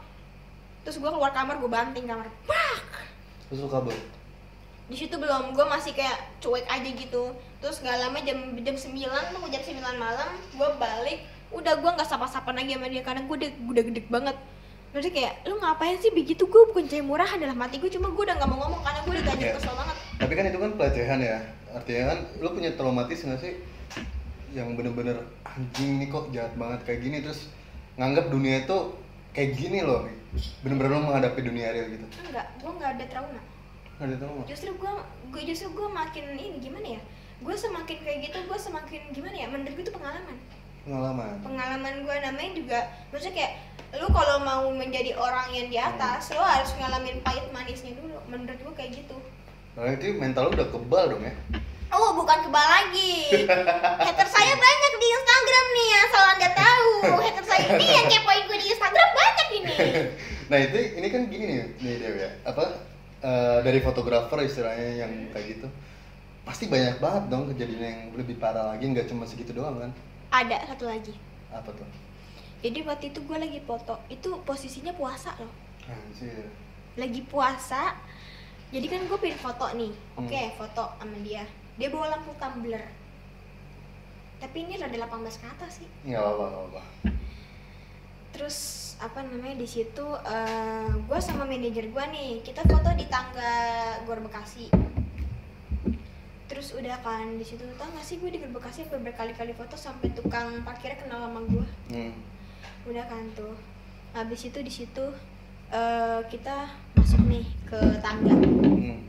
Terus 0.82 0.98
gua 0.98 1.14
keluar 1.14 1.30
kamar 1.30 1.62
gua 1.62 1.70
banting 1.70 2.10
kamar. 2.10 2.26
Pak! 2.46 2.82
terus 3.46 3.62
lu 3.62 3.70
kabur? 3.70 3.94
Di 4.86 4.94
situ 4.94 5.18
belum 5.18 5.50
gue 5.54 5.66
masih 5.66 5.94
kayak 5.98 6.38
cuek 6.38 6.66
aja 6.66 6.86
gitu. 6.86 7.34
Terus 7.58 7.82
gak 7.82 7.98
lama 7.98 8.22
jam 8.22 8.54
jam 8.62 8.74
9 8.74 8.94
tuh 9.34 9.42
jam 9.50 9.62
9 9.62 9.82
malam 9.98 10.30
gue 10.54 10.68
balik. 10.78 11.26
Udah 11.50 11.78
gue 11.78 11.90
nggak 11.90 12.06
sapa-sapa 12.06 12.54
lagi 12.54 12.74
sama 12.74 12.86
dia 12.86 13.02
karena 13.02 13.26
gue 13.26 13.34
udah 13.34 13.50
udah 13.70 13.82
gede 13.82 14.02
banget. 14.06 14.36
Maksudnya 14.94 15.14
kayak 15.14 15.34
lu 15.50 15.58
ngapain 15.58 15.98
sih? 15.98 16.14
Begitu 16.14 16.46
gue 16.46 16.62
bukan 16.70 16.86
cewek 16.86 17.02
murah 17.02 17.26
adalah 17.26 17.54
mati 17.58 17.82
gue 17.82 17.90
cuma 17.90 18.14
gue 18.14 18.22
udah 18.30 18.34
nggak 18.38 18.46
mau 18.50 18.58
ngomong 18.66 18.82
karena 18.86 19.00
gue 19.02 19.12
udah 19.14 19.34
Iya. 19.34 19.54
kesel 19.58 19.74
banget 19.74 19.96
tapi 20.16 20.32
kan 20.32 20.44
itu 20.48 20.58
kan 20.58 20.72
pelecehan 20.76 21.20
ya. 21.20 21.38
Artinya 21.76 22.16
kan 22.16 22.18
lu 22.40 22.48
punya 22.56 22.72
traumatis 22.72 23.20
nggak 23.20 23.40
sih? 23.40 23.54
Yang 24.56 24.80
bener-bener 24.80 25.20
anjing 25.44 26.00
nih 26.00 26.08
kok 26.08 26.32
jahat 26.32 26.56
banget 26.56 26.80
kayak 26.88 27.00
gini. 27.04 27.20
Terus 27.20 27.52
nganggap 28.00 28.32
dunia 28.32 28.64
itu 28.64 28.76
kayak 29.36 29.50
gini 29.60 29.84
loh. 29.84 30.08
Bener-bener 30.64 30.90
lu 30.96 31.04
menghadapi 31.04 31.40
dunia 31.44 31.72
real 31.72 31.92
gitu. 31.92 32.06
Enggak 32.24 32.48
gue 32.56 32.72
nggak 32.72 32.90
ada 32.96 33.04
trauma. 33.12 33.40
Nggak 34.00 34.06
ada 34.08 34.16
trauma? 34.24 34.42
Justru 34.48 34.70
gue 34.72 34.92
gue 35.36 35.42
justru 35.52 35.68
gue 35.76 35.88
makin 35.92 36.24
ini 36.32 36.44
gimana 36.64 36.86
ya? 36.96 37.00
Gue 37.44 37.52
semakin 37.52 37.96
kayak 38.00 38.18
gitu 38.32 38.38
gue 38.48 38.58
semakin 38.58 39.00
gimana 39.12 39.36
ya? 39.36 39.46
Menurut 39.52 39.72
gue 39.76 39.84
itu 39.84 39.92
pengalaman. 39.92 40.36
Pengalaman? 40.88 41.34
Pengalaman 41.44 41.94
gue 42.08 42.16
namanya 42.24 42.50
juga 42.56 42.78
maksudnya 43.12 43.34
kayak 43.36 43.52
lu 44.00 44.08
kalau 44.12 44.40
mau 44.40 44.64
menjadi 44.72 45.12
orang 45.16 45.52
yang 45.52 45.68
di 45.68 45.76
atas 45.76 46.32
lu 46.32 46.40
harus 46.40 46.72
ngalamin 46.80 47.20
pahit 47.20 47.44
manisnya 47.52 47.92
dulu. 47.92 48.16
Menurut 48.32 48.56
gue 48.56 48.72
kayak 48.72 49.04
gitu 49.04 49.20
Nah 49.76 49.92
itu 49.92 50.16
mental 50.16 50.48
lu 50.48 50.56
udah 50.56 50.68
kebal 50.72 51.04
dong 51.12 51.20
ya? 51.20 51.34
Oh 51.92 52.16
bukan 52.16 52.48
kebal 52.48 52.64
lagi. 52.64 53.44
Hater 54.08 54.28
saya 54.32 54.52
banyak 54.56 54.92
di 54.96 55.08
Instagram 55.12 55.66
nih 55.68 55.90
asal 56.00 56.22
anda 56.32 56.48
tahu. 56.56 56.90
Hater 57.20 57.44
saya 57.44 57.64
ini 57.76 57.84
yang 57.84 58.08
kepoin 58.08 58.42
gue 58.48 58.58
di 58.58 58.68
Instagram 58.72 59.08
banyak 59.12 59.48
ini. 59.60 59.74
Nah 60.46 60.62
itu 60.62 60.78
ini 60.78 61.10
kan 61.10 61.26
gini 61.26 61.44
nih, 61.50 61.58
nih 61.82 61.94
Dew 61.98 62.14
ya. 62.22 62.30
Apa 62.46 62.64
eh, 63.18 63.58
dari 63.66 63.82
fotografer 63.82 64.46
istilahnya 64.46 65.02
yang 65.02 65.10
kayak 65.34 65.58
gitu 65.58 65.66
Pasti 66.46 66.70
banyak 66.70 67.02
banget 67.02 67.26
dong 67.26 67.50
kejadian 67.50 67.82
yang 67.82 68.00
lebih 68.14 68.38
parah 68.38 68.70
lagi 68.70 68.86
nggak 68.86 69.10
cuma 69.10 69.26
segitu 69.26 69.50
doang 69.50 69.82
kan? 69.82 69.90
Ada 70.30 70.70
satu 70.72 70.86
lagi. 70.86 71.12
Apa 71.52 71.74
tuh? 71.74 71.84
jadi 72.56 72.82
waktu 72.82 73.14
itu 73.14 73.20
gue 73.22 73.38
lagi 73.38 73.60
foto 73.62 73.94
itu 74.08 74.30
posisinya 74.46 74.94
puasa 74.94 75.34
loh. 75.42 75.52
Anjir. 75.86 76.46
Lagi 76.94 77.20
puasa 77.26 77.98
jadi 78.74 78.86
kan 78.90 79.00
gue 79.06 79.18
pengen 79.22 79.38
foto 79.38 79.66
nih. 79.78 79.92
Hmm. 79.94 80.26
oke 80.26 80.40
foto 80.58 80.84
sama 80.98 81.16
dia. 81.22 81.44
Dia 81.78 81.88
bawa 81.92 82.18
lampu 82.18 82.34
tumbler. 82.34 82.82
Tapi 84.42 84.56
ini 84.66 84.76
rada 84.76 84.96
18 84.96 85.40
ke 85.40 85.46
atas 85.46 85.72
sih. 85.80 85.88
Nggak 86.04 86.20
apa-apa, 86.20 86.44
nggak 86.44 86.60
apa-apa. 86.60 86.82
Terus 88.36 88.58
apa 88.96 89.20
namanya 89.24 89.60
di 89.60 89.68
situ 89.68 90.04
gue 91.04 91.18
sama 91.20 91.44
manajer 91.44 91.88
gue 91.92 92.04
nih 92.10 92.40
kita 92.40 92.64
foto 92.64 92.90
di 92.98 93.06
tangga 93.06 93.54
Gor 94.04 94.20
Bekasi. 94.20 94.68
Terus 96.46 96.72
udah 96.72 96.96
kan 97.04 97.36
di 97.36 97.44
situ 97.44 97.64
tau 97.76 97.88
gak 97.92 98.04
sih 98.04 98.16
gue 98.20 98.28
di 98.32 98.40
Gor 98.40 98.52
Bekasi 98.60 98.84
sampai 98.84 99.12
berkali-kali 99.12 99.52
foto 99.56 99.76
sampai 99.76 100.12
tukang 100.12 100.64
parkirnya 100.64 101.00
kenal 101.00 101.28
sama 101.28 101.40
gue 101.44 101.66
hmm. 101.96 102.12
udah 102.92 103.04
kan 103.08 103.24
tuh. 103.32 103.56
Habis 104.12 104.48
itu 104.48 104.58
di 104.60 104.72
situ 104.72 105.04
eh, 105.72 106.20
kita 106.28 106.68
masuk 106.96 107.20
nih 107.24 107.55
ke 107.66 107.78
tangga. 107.98 108.34
Hmm. 108.38 109.02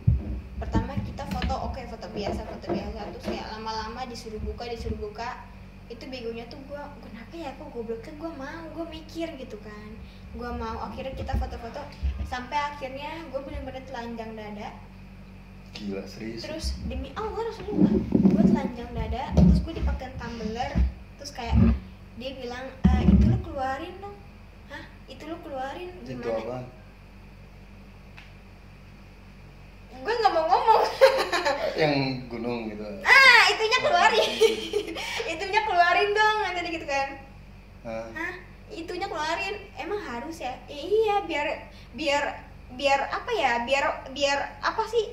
pertama 0.58 0.98
kita 1.06 1.22
foto 1.30 1.54
oke 1.70 1.82
foto 1.94 2.10
biasa 2.10 2.42
foto 2.42 2.66
biasa. 2.74 3.00
Terus 3.14 3.26
kayak 3.30 3.48
lama-lama 3.54 4.02
disuruh 4.10 4.42
buka 4.42 4.66
disuruh 4.66 4.98
buka. 4.98 5.46
Itu 5.88 6.10
begonya 6.10 6.50
tuh 6.52 6.60
gue 6.68 6.82
kenapa 7.06 7.34
ya 7.38 7.54
kok 7.56 7.70
gobloknya? 7.72 8.12
Gue 8.18 8.32
mau 8.34 8.62
gue 8.74 8.86
mikir 8.90 9.30
gitu 9.38 9.62
kan. 9.62 9.90
Gue 10.34 10.50
mau 10.58 10.90
akhirnya 10.90 11.14
kita 11.14 11.38
foto-foto. 11.38 11.86
Sampai 12.26 12.58
akhirnya 12.58 13.30
gue 13.30 13.40
bener-bener 13.46 13.86
telanjang 13.86 14.34
dada. 14.34 14.74
Gila, 15.78 16.04
serius? 16.10 16.42
Terus 16.42 16.66
demi 16.90 17.14
Allah 17.14 17.54
Rasulullah 17.54 17.94
gue 18.10 18.44
telanjang 18.44 18.90
dada 18.98 19.24
terus 19.38 19.62
gue 19.62 19.74
dipakai 19.78 20.10
tumbler. 20.18 20.74
Terus 21.22 21.32
kayak 21.38 21.56
dia 22.18 22.34
bilang 22.34 22.66
"Eh, 22.82 23.02
itu 23.06 23.24
lu 23.30 23.38
keluarin 23.46 23.94
dong. 24.02 24.18
Hah? 24.74 24.84
Itu 25.06 25.30
lu 25.30 25.38
keluarin? 25.46 25.94
Itu 26.02 26.18
gimana 26.18 26.42
apaan? 26.42 26.66
gue 29.98 30.14
nggak 30.14 30.34
mau 30.34 30.46
ngomong 30.46 30.84
Yang 31.78 31.96
gunung 32.28 32.60
gitu. 32.74 32.84
Ah 33.06 33.44
itunya 33.54 33.80
keluarin. 33.80 34.32
Itunya 35.38 35.62
keluarin 35.64 36.10
dong 36.12 36.38
nanti 36.44 36.70
gitu 36.74 36.88
kan. 36.90 37.10
Hah? 37.86 38.08
Hah? 38.14 38.34
itunya 38.68 39.08
keluarin. 39.08 39.56
Emang 39.80 40.02
harus 40.04 40.44
ya? 40.44 40.52
"Eh, 40.68 40.84
iya 40.84 41.24
biar 41.24 41.48
biar 41.96 42.24
biar 42.76 43.00
apa 43.08 43.32
ya? 43.32 43.64
Biar 43.64 43.86
biar 44.12 44.60
apa 44.60 44.84
sih? 44.92 45.06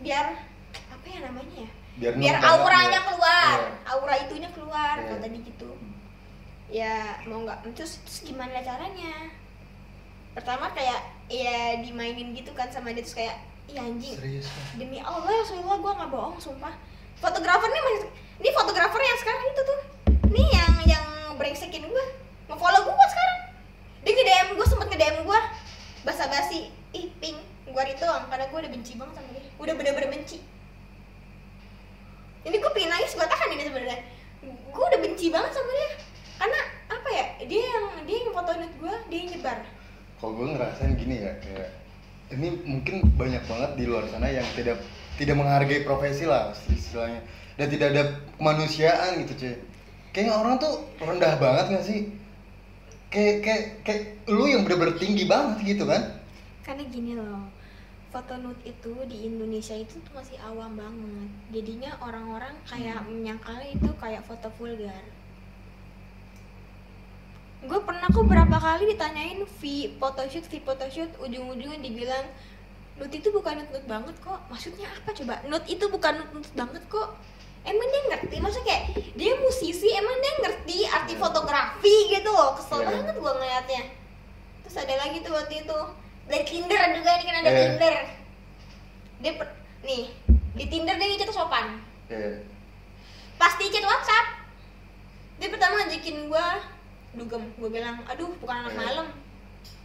Biar 0.00 0.32
apa 0.72 1.06
ya 1.06 1.18
namanya 1.28 1.68
ya? 1.68 1.70
Biar, 1.94 2.12
biar 2.18 2.36
auranya 2.42 3.00
aja. 3.04 3.08
keluar. 3.12 3.58
Iya. 3.60 3.70
aura 3.94 4.14
itunya 4.18 4.50
keluar 4.50 4.96
kata 4.98 5.26
dia 5.30 5.40
gitu. 5.44 5.70
Ya 6.72 6.94
mau 7.28 7.44
nggak? 7.44 7.62
Terus, 7.76 8.00
terus 8.02 8.18
gimana 8.26 8.58
caranya? 8.64 9.30
Pertama 10.34 10.72
kayak 10.74 11.00
ya 11.30 11.78
dimainin 11.78 12.34
gitu 12.34 12.50
kan 12.56 12.66
sama 12.72 12.90
dia 12.90 13.04
terus 13.04 13.14
kayak 13.14 13.38
iya 13.70 13.80
anjing. 13.84 14.16
Serius 14.16 14.46
kan? 14.50 14.64
demi 14.76 14.98
Allah 15.00 15.30
Rasulullah 15.30 15.78
gue 15.80 15.92
nggak 15.96 16.10
bohong 16.10 16.36
sumpah. 16.40 16.74
Fotografer 17.18 17.68
nih 17.70 17.82
masih 17.82 18.10
ini 18.42 18.50
fotografer 18.52 19.00
yang 19.00 19.18
sekarang 19.20 19.44
itu 19.48 19.62
tuh. 19.64 19.80
Nih 20.34 20.48
yang 20.52 20.74
yang 20.84 21.06
brengsekin 21.38 21.84
gue 21.86 22.04
ngefollow 22.50 22.82
gue 22.84 23.06
sekarang. 23.08 23.38
Dia 24.04 24.12
nge 24.12 24.24
DM 24.24 24.48
gue 24.58 24.66
sempet 24.68 24.86
nge 24.92 24.98
DM 25.00 25.16
gue 25.24 25.40
basa-basi. 26.04 26.60
Ih 26.92 27.08
ping 27.18 27.38
gue 27.64 27.82
itu 27.90 28.04
karena 28.04 28.44
gue 28.46 28.58
udah 28.58 28.72
benci 28.72 28.92
banget 29.00 29.14
sama 29.16 29.28
dia. 29.32 29.44
Udah 29.56 29.74
bener-bener 29.74 30.08
benci. 30.12 30.38
Ini 32.44 32.56
gue 32.60 32.70
pengen 32.76 32.90
nangis 32.92 33.16
gue 33.16 33.24
tahan 33.24 33.48
ini 33.56 33.62
sebenarnya? 33.64 33.98
Gue 34.44 34.84
udah 34.84 35.00
benci 35.00 35.26
banget 35.32 35.52
sama 35.56 35.70
dia. 35.72 35.90
Karena 36.36 36.60
apa 36.92 37.08
ya? 37.08 37.26
Dia 37.48 37.62
yang 37.64 37.86
dia 38.04 38.16
yang 38.20 38.34
fotoin 38.36 38.68
gue 38.68 38.94
dia 39.08 39.18
yang 39.24 39.30
nyebar. 39.32 39.58
Kalau 40.20 40.32
gue 40.36 40.46
ngerasain 40.52 40.92
gini 41.00 41.16
ya 41.24 41.32
kayak 41.40 41.83
ini 42.32 42.48
mungkin 42.64 43.04
banyak 43.18 43.44
banget 43.44 43.70
di 43.76 43.84
luar 43.84 44.08
sana 44.08 44.30
yang 44.32 44.46
tidak 44.56 44.80
tidak 45.20 45.36
menghargai 45.36 45.84
profesi 45.84 46.24
lah 46.24 46.54
istilahnya. 46.72 47.20
Dan 47.54 47.66
tidak 47.70 47.88
ada 47.94 48.02
kemanusiaan 48.38 49.22
gitu 49.22 49.32
cuy 49.38 49.54
kayaknya 50.14 50.34
orang 50.38 50.54
tuh 50.62 50.86
rendah 51.02 51.34
banget 51.42 51.64
gak 51.74 51.84
sih? 51.84 52.00
Kayak 53.10 53.36
kayak 53.42 53.64
kayak 53.82 54.02
lu 54.30 54.46
yang 54.46 54.62
bener-bener 54.62 54.94
tinggi 54.94 55.26
banget 55.26 55.74
gitu 55.74 55.84
kan? 55.84 56.22
Karena 56.62 56.82
gini 56.86 57.18
loh 57.18 57.50
foto 58.14 58.38
nude 58.38 58.62
itu 58.62 58.94
di 59.10 59.26
Indonesia 59.26 59.74
itu 59.74 59.98
tuh 59.98 60.14
masih 60.14 60.38
awam 60.38 60.78
banget. 60.78 61.30
Jadinya 61.50 61.98
orang-orang 61.98 62.54
kayak 62.62 63.02
menyangkalnya 63.10 63.74
itu 63.74 63.90
kayak 63.98 64.22
foto 64.22 64.46
vulgar 64.54 65.02
gue 67.64 67.80
pernah 67.80 68.06
kok 68.06 68.24
berapa 68.24 68.56
kali 68.56 68.92
ditanyain 68.92 69.40
V 69.44 69.62
photoshoot 69.96 70.44
V 70.46 70.60
photoshoot 70.60 71.10
ujung-ujungnya 71.18 71.80
dibilang 71.80 72.26
nude 72.94 73.16
itu 73.16 73.28
bukan 73.28 73.58
nude 73.58 73.70
nude 73.72 73.88
banget 73.88 74.16
kok. 74.20 74.38
Maksudnya 74.46 74.86
apa 74.86 75.10
coba? 75.10 75.34
Nude 75.48 75.66
itu 75.66 75.84
bukan 75.88 76.12
nude 76.20 76.32
nude 76.34 76.50
banget 76.52 76.82
kok. 76.86 77.08
Emang 77.64 77.88
dia 77.88 78.02
ngerti? 78.12 78.36
Maksudnya 78.38 78.66
kayak 78.68 78.84
dia 79.16 79.32
musisi 79.40 79.88
emang 79.90 80.16
dia 80.20 80.32
ngerti 80.44 80.78
arti 80.84 81.14
Iya. 81.16 81.20
fotografi 81.20 81.96
gitu 82.12 82.28
loh? 82.28 82.52
Kesel 82.54 82.84
Iya. 82.84 82.88
banget 82.92 83.14
gue 83.16 83.32
ngeliatnya. 83.32 83.82
Terus 84.62 84.76
ada 84.78 84.94
lagi 85.00 85.16
tuh 85.24 85.32
waktu 85.32 85.54
itu 85.64 85.78
dari 86.28 86.44
Tinder 86.44 86.80
juga 86.92 87.10
ini 87.16 87.24
kan 87.24 87.36
ada 87.40 87.50
Iya. 87.50 87.58
Tinder. 87.64 87.94
Dia 89.18 89.32
per- 89.40 89.56
nih 89.80 90.02
di 90.54 90.64
Tinder 90.68 90.94
dia 90.94 91.06
ngechat 91.08 91.32
sopan. 91.32 91.80
Kayak 92.04 92.44
pas 93.34 93.56
di 93.56 93.66
chat 93.66 93.82
WhatsApp 93.82 94.26
dia 95.34 95.48
pertama 95.50 95.82
ngajakin 95.82 96.30
gue 96.30 96.46
dugem. 97.14 97.42
Gue 97.54 97.70
bilang 97.70 98.02
aduh 98.04 98.30
bukan 98.38 98.56
anak 98.60 98.72
Iya. 98.72 98.80
malam. 98.80 99.08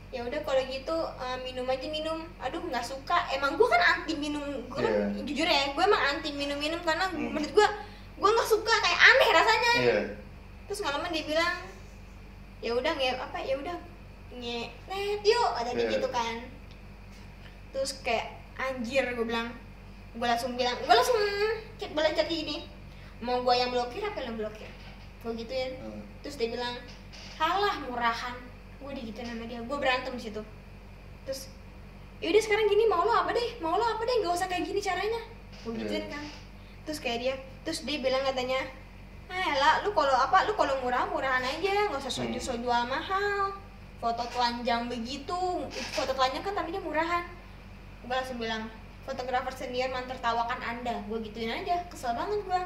Ya 0.09 0.25
udah 0.25 0.41
kalau 0.41 0.61
gitu 0.65 0.95
eh, 1.15 1.37
minum 1.43 1.65
aja 1.65 1.87
minum. 1.87 2.19
Aduh 2.39 2.61
nggak 2.63 2.81
suka. 2.81 3.29
Emang 3.29 3.53
gue 3.55 3.67
kan 3.67 3.77
anti 3.79 4.13
minum 4.15 4.41
gue 4.65 4.79
kan 4.79 4.89
Iya. 4.89 5.21
jujur 5.23 5.45
ya 5.45 5.69
gue 5.69 5.83
emang 5.83 6.03
anti 6.07 6.29
minum 6.31 6.57
minum 6.57 6.81
karena 6.81 7.05
Hmm. 7.05 7.29
menurut 7.29 7.53
gue 7.53 7.67
gue 8.15 8.29
nggak 8.29 8.49
suka 8.49 8.73
kayak 8.79 8.99
aneh 9.05 9.29
rasanya. 9.31 9.73
Iya. 9.77 9.99
Terus 10.65 10.79
nggak 10.79 10.93
lama 10.93 11.07
dia 11.07 11.23
bilang 11.23 11.55
ya 12.59 12.71
udah 12.73 12.91
nge 12.91 13.09
apa 13.15 13.37
ya 13.39 13.55
udah 13.55 13.77
nge 14.31 14.59
net 14.85 15.21
yuk 15.23 15.49
ada 15.55 15.71
Iya. 15.71 15.87
gitu 15.89 16.07
kan. 16.09 16.35
Terus 17.69 17.91
kayak 18.01 18.27
anjir 18.55 19.05
gue 19.07 19.23
bilang. 19.23 19.53
Gue 20.09 20.25
langsung 20.25 20.57
bilang 20.57 20.73
gue 20.75 20.89
langsung 20.89 21.21
chat 21.77 21.93
balas 21.93 22.11
chat 22.11 22.27
ini. 22.27 22.65
Mau 23.19 23.39
gue 23.39 23.53
yang 23.53 23.69
blokir 23.69 24.01
apa 24.01 24.19
yang 24.19 24.35
blokir? 24.35 24.67
Gue 25.19 25.35
gituin. 25.35 25.75
Hmm. 25.77 26.01
terus 26.19 26.35
dia 26.35 26.49
bilang 26.49 26.75
halah 27.39 27.75
murahan. 27.87 28.35
Gue 28.83 28.91
digituin 28.91 29.31
sama 29.31 29.47
dia. 29.47 29.63
Gue 29.63 29.77
berantem 29.79 30.11
di 30.13 30.23
situ. 30.27 30.41
Terus 31.23 31.47
yaudah 32.19 32.41
sekarang 32.43 32.67
gini 32.67 32.83
mau 32.91 33.07
lo 33.07 33.15
apa 33.15 33.31
deh? 33.31 33.57
Mau 33.63 33.79
lo 33.79 33.85
apa 33.87 34.03
deh? 34.03 34.15
Nggak 34.19 34.33
usah 34.35 34.47
kayak 34.51 34.67
gini 34.67 34.79
caranya. 34.83 35.21
Gue 35.63 35.71
Iya. 35.75 35.79
gituin 35.87 36.05
kan. 36.11 36.25
Terus 36.83 36.99
kayak 36.99 37.19
dia 37.23 37.33
terus 37.63 37.79
dia 37.87 37.99
bilang 37.99 38.23
katanya 38.23 38.59
ah 39.29 39.51
lah 39.61 39.73
lu 39.85 39.93
kalau 39.93 40.15
apa 40.15 40.47
lu 40.49 40.53
kalau 40.59 40.75
murah 40.83 41.07
murahan 41.07 41.43
aja. 41.43 41.87
Nggak 41.87 42.03
usah 42.03 42.13
soju 42.13 42.39
so 42.39 42.53
jual 42.59 42.83
mahal. 42.85 43.55
Foto 43.99 44.23
telanjang 44.31 44.87
begitu. 44.91 45.39
Foto 45.95 46.11
telanjang 46.11 46.43
kan 46.43 46.53
tapi 46.55 46.75
dia 46.75 46.83
murahan. 46.83 47.23
Gue 48.03 48.15
langsung 48.15 48.39
bilang 48.39 48.67
fotografer 49.07 49.51
senior 49.55 49.91
mentertawakan 49.91 50.59
anda. 50.59 50.99
Gue 51.07 51.23
gituin 51.23 51.51
aja. 51.51 51.83
Kesel 51.87 52.15
banget 52.15 52.43
gue 52.43 52.61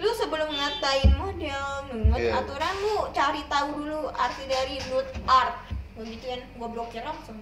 lu 0.00 0.10
sebelum 0.10 0.48
ngatain 0.48 1.12
model 1.12 1.64
nude 1.92 2.16
Iya. 2.18 2.40
aturan 2.40 2.74
lu 2.80 3.12
cari 3.12 3.44
tahu 3.46 3.68
dulu 3.76 4.08
arti 4.10 4.44
dari 4.44 4.80
nude 4.88 5.12
art. 5.24 5.60
Gue 5.92 6.08
gituin 6.08 6.40
gue 6.40 6.68
blokir 6.68 7.04
langsung. 7.04 7.36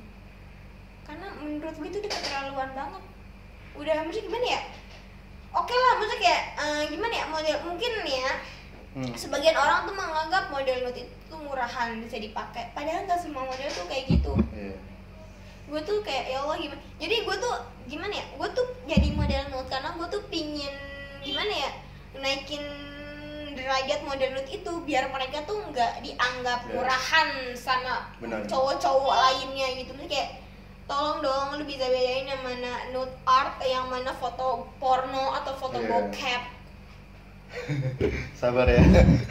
Karena 1.03 1.31
menurut 1.39 1.73
gue 1.73 1.87
itu 1.87 1.99
udah 1.99 2.11
keterlaluan 2.11 2.71
banget. 2.75 3.03
Udah 3.73 3.95
maksudnya 4.03 4.27
gimana 4.27 4.47
ya? 4.49 4.61
Oke 5.49 5.73
lah 5.73 5.93
maksudnya 5.97 6.19
kayak 6.19 6.43
eh, 6.59 6.83
gimana 6.91 7.15
ya? 7.15 7.25
Model 7.27 7.57
mungkin 7.65 7.93
nih 8.03 8.19
ya 8.21 8.33
Hmm. 8.89 9.13
sebagian 9.15 9.53
orang 9.53 9.85
tuh 9.85 9.93
menganggap 9.93 10.49
model 10.49 10.81
nude 10.83 11.05
itu 11.05 11.35
murahan 11.39 12.01
bisa 12.01 12.17
dipakai. 12.17 12.73
Padahal 12.73 13.05
nggak 13.05 13.21
semua 13.21 13.45
model 13.45 13.69
tuh 13.69 13.87
kayak 13.87 14.11
gitu. 14.11 14.33
Iya. 14.51 14.75
gue 15.69 15.81
tuh 15.85 16.01
kayak 16.01 16.33
ya 16.33 16.41
Allah 16.41 16.57
gimana? 16.57 16.81
Jadi 16.97 17.15
gue 17.23 17.37
tuh 17.37 17.55
gimana 17.85 18.09
ya? 18.11 18.25
Gue 18.35 18.49
tuh 18.51 18.65
jadi 18.89 19.09
model 19.13 19.43
nude 19.53 19.69
karena 19.69 19.93
gue 19.93 20.09
tuh 20.09 20.23
pingin 20.27 20.73
gimana 21.21 21.53
ya 21.53 21.71
naikin 22.19 22.63
derajat 23.51 24.01
model 24.03 24.31
nude 24.33 24.49
itu 24.49 24.73
biar 24.83 25.09
mereka 25.09 25.43
tuh 25.43 25.59
nggak 25.67 25.99
dianggap 26.01 26.61
Ya. 26.63 26.73
murahan 26.73 27.29
sama 27.53 28.07
cowok-cowok 28.45 29.15
lainnya 29.15 29.69
gitu 29.77 29.91
Maksudnya 29.93 30.09
kayak 30.09 30.31
tolong 30.85 31.19
dong 31.21 31.49
lu 31.55 31.65
bisa 31.65 31.85
bedain 31.85 32.25
yang 32.25 32.41
mana 32.41 32.73
nude 32.91 33.13
art 33.23 33.59
yang 33.61 33.87
mana 33.87 34.09
foto 34.11 34.71
porno 34.79 35.35
atau 35.35 35.53
foto 35.55 35.77
Iya. 35.77 35.89
bokep 35.91 36.43
Sabar 38.41 38.69
ya. 38.69 38.77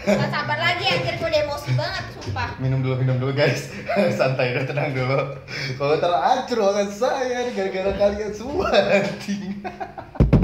Gak 0.01 0.27
sabar 0.27 0.57
lagi 0.57 0.89
anjir 0.89 1.15
gue 1.15 1.29
udah 1.29 1.41
emosi 1.45 1.69
banget 1.77 2.03
sumpah 2.17 2.49
minum 2.57 2.81
dulu, 2.81 2.97
minum 2.97 3.21
dulu 3.21 3.29
guys. 3.31 3.69
Santai 4.17 4.57
dulu, 4.57 4.65
tenang 4.65 4.89
dulu. 4.89 5.37
Kalau 5.77 5.95
terhancur 5.95 6.57
banget 6.65 6.89
saya 6.91 7.45
gara-gara 7.53 7.93
kalian 7.93 8.33
semua. 8.33 8.73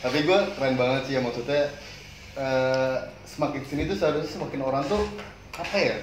Tapi 0.00 0.18
gue 0.22 0.38
keren 0.56 0.76
banget 0.76 1.02
sih 1.08 1.14
ya 1.16 1.20
maksudnya 1.24 1.72
eh, 2.36 2.96
semakin 3.24 3.62
sini 3.64 3.82
tuh 3.88 3.96
seharusnya 3.96 4.30
semakin 4.30 4.60
orang 4.62 4.82
tuh 4.86 5.02
apa 5.56 5.76
ya? 5.76 5.96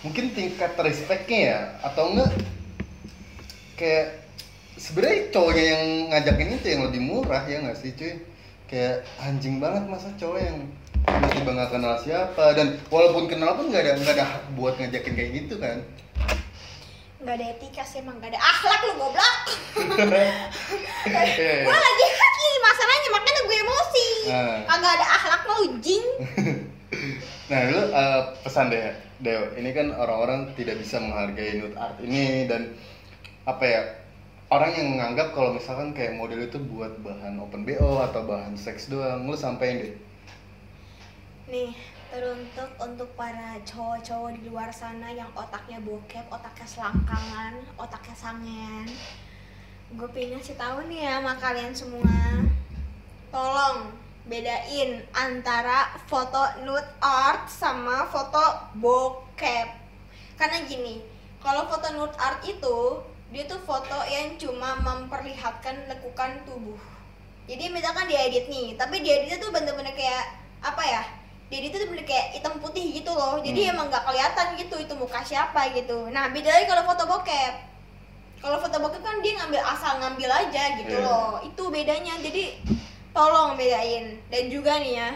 Mungkin 0.00 0.32
tingkat 0.32 0.78
respectnya 0.80 1.40
ya 1.40 1.60
atau 1.84 2.14
enggak 2.14 2.32
kayak 3.76 4.20
sebenarnya 4.80 5.32
cowoknya 5.32 5.64
yang 5.76 5.84
ngajakin 6.12 6.56
itu 6.56 6.66
yang 6.72 6.82
lebih 6.88 7.00
murah 7.04 7.44
ya 7.44 7.60
nggak 7.64 7.76
sih 7.76 7.92
cuy 7.96 8.16
kayak 8.68 9.04
anjing 9.20 9.60
banget 9.60 9.84
masa 9.88 10.08
cowok 10.16 10.40
yang 10.40 10.58
tiba-tiba 11.04 11.50
nggak 11.52 11.70
kenal 11.72 11.94
siapa 12.00 12.44
dan 12.56 12.80
walaupun 12.92 13.28
kenal 13.28 13.56
pun 13.56 13.68
nggak 13.68 13.82
ada 13.84 13.92
nggak 14.00 14.14
ada 14.20 14.24
hak 14.24 14.42
buat 14.56 14.76
ngajakin 14.80 15.14
kayak 15.16 15.30
gitu 15.44 15.56
kan 15.60 15.80
Gak 17.20 17.36
ada 17.36 17.52
etika 17.52 17.84
sih 17.84 18.00
emang 18.00 18.16
gak 18.16 18.32
ada 18.32 18.40
akhlak 18.40 18.80
lu 18.80 18.92
goblok. 18.96 19.36
Gue 21.68 21.76
lagi 21.76 22.06
happy 22.40 22.56
masalahnya 22.64 23.08
makanya 23.12 23.40
gue 23.44 23.56
emosi. 23.60 24.08
Nah. 24.32 24.58
Kagak 24.64 24.92
ada 24.96 25.06
akhlak 25.16 25.42
lo 25.44 25.56
jing. 25.84 26.06
Nah 27.50 27.66
lu 27.66 27.82
eh, 27.90 28.22
pesan 28.46 28.70
deh 28.70 28.94
Deo. 29.18 29.54
Ini 29.58 29.70
kan 29.74 29.90
orang-orang 29.94 30.54
tidak 30.54 30.78
bisa 30.78 31.02
menghargai 31.02 31.58
nude 31.58 31.74
art 31.74 31.98
ini 31.98 32.46
dan 32.46 32.74
apa 33.46 33.64
ya 33.66 33.82
orang 34.54 34.70
yang 34.74 34.88
menganggap 34.94 35.34
kalau 35.34 35.54
misalkan 35.54 35.90
kayak 35.90 36.14
model 36.14 36.46
itu 36.46 36.58
buat 36.62 36.94
bahan 37.02 37.42
open 37.42 37.66
bo 37.66 38.02
atau 38.06 38.22
bahan 38.22 38.54
seks 38.54 38.86
doang 38.90 39.26
lu 39.26 39.34
sampein 39.34 39.82
deh. 39.82 39.94
Nih 41.50 41.74
teruntuk 42.10 42.70
untuk 42.78 43.10
para 43.18 43.58
cowok-cowok 43.66 44.30
di 44.34 44.50
luar 44.50 44.70
sana 44.70 45.10
yang 45.14 45.30
otaknya 45.34 45.78
bokep, 45.82 46.26
otaknya 46.30 46.66
selangkangan, 46.66 47.54
otaknya 47.78 48.14
sangean 48.18 48.86
Gue 49.90 50.06
pengen 50.14 50.38
ngasih 50.38 50.54
tahu 50.54 50.86
nih 50.86 51.02
ya 51.02 51.18
sama 51.18 51.34
kalian 51.34 51.74
semua. 51.74 52.14
Tolong 53.34 53.90
bedain 54.30 55.02
antara 55.10 55.90
foto 56.06 56.62
nude 56.62 56.86
art 57.02 57.50
sama 57.50 58.06
foto 58.06 58.70
bokep. 58.78 59.68
Karena 60.38 60.62
gini, 60.70 61.02
kalau 61.42 61.66
foto 61.66 61.90
nude 61.90 62.14
art 62.22 62.38
itu 62.46 63.02
dia 63.34 63.46
tuh 63.50 63.58
foto 63.66 63.98
yang 64.06 64.38
cuma 64.38 64.78
memperlihatkan 64.78 65.90
lekukan 65.90 66.46
tubuh. 66.46 66.78
Jadi 67.50 67.66
misalkan 67.74 68.06
diedit 68.06 68.46
nih 68.46 68.78
tapi 68.78 69.02
dieditnya 69.02 69.42
tuh 69.42 69.50
bener-bener 69.50 69.90
kayak 69.90 70.38
apa 70.62 70.82
ya 70.86 71.02
dieditnya 71.50 71.82
tuh 71.82 71.90
bener 71.90 72.06
kayak 72.06 72.38
hitam 72.38 72.62
putih 72.62 72.94
gitu 72.94 73.10
loh. 73.10 73.42
Jadi 73.42 73.66
Hmm. 73.66 73.74
emang 73.74 73.86
nggak 73.90 74.06
kelihatan 74.06 74.54
gitu 74.54 74.78
itu 74.78 74.94
muka 74.94 75.18
siapa 75.26 75.74
gitu. 75.74 76.06
Nah 76.14 76.30
beda 76.30 76.46
lagi 76.46 76.70
kalau 76.70 76.86
foto 76.86 77.10
bokep 77.10 77.69
kalau 78.40 78.56
foto 78.56 78.76
bokep 78.80 79.00
kan 79.00 79.20
dia 79.20 79.36
ngambil 79.36 79.60
asal 79.62 80.00
ngambil 80.00 80.30
aja 80.32 80.80
gitu 80.80 80.96
Iya. 80.96 81.04
loh. 81.04 81.38
Itu 81.40 81.68
bedanya. 81.68 82.16
Jadi 82.18 82.56
tolong 83.12 83.54
bedain. 83.54 84.16
Dan 84.32 84.48
juga 84.48 84.80
nih 84.80 84.96
ya 84.96 85.08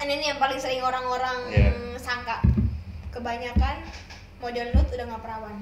ini 0.00 0.28
yang 0.28 0.36
paling 0.36 0.60
sering 0.60 0.80
orang-orang 0.80 1.48
Iya. 1.48 1.72
sangka. 1.96 2.44
Kebanyakan 3.10 3.80
model 4.38 4.72
nude 4.72 4.92
udah 4.92 5.06
nggak 5.08 5.22
perawan. 5.24 5.56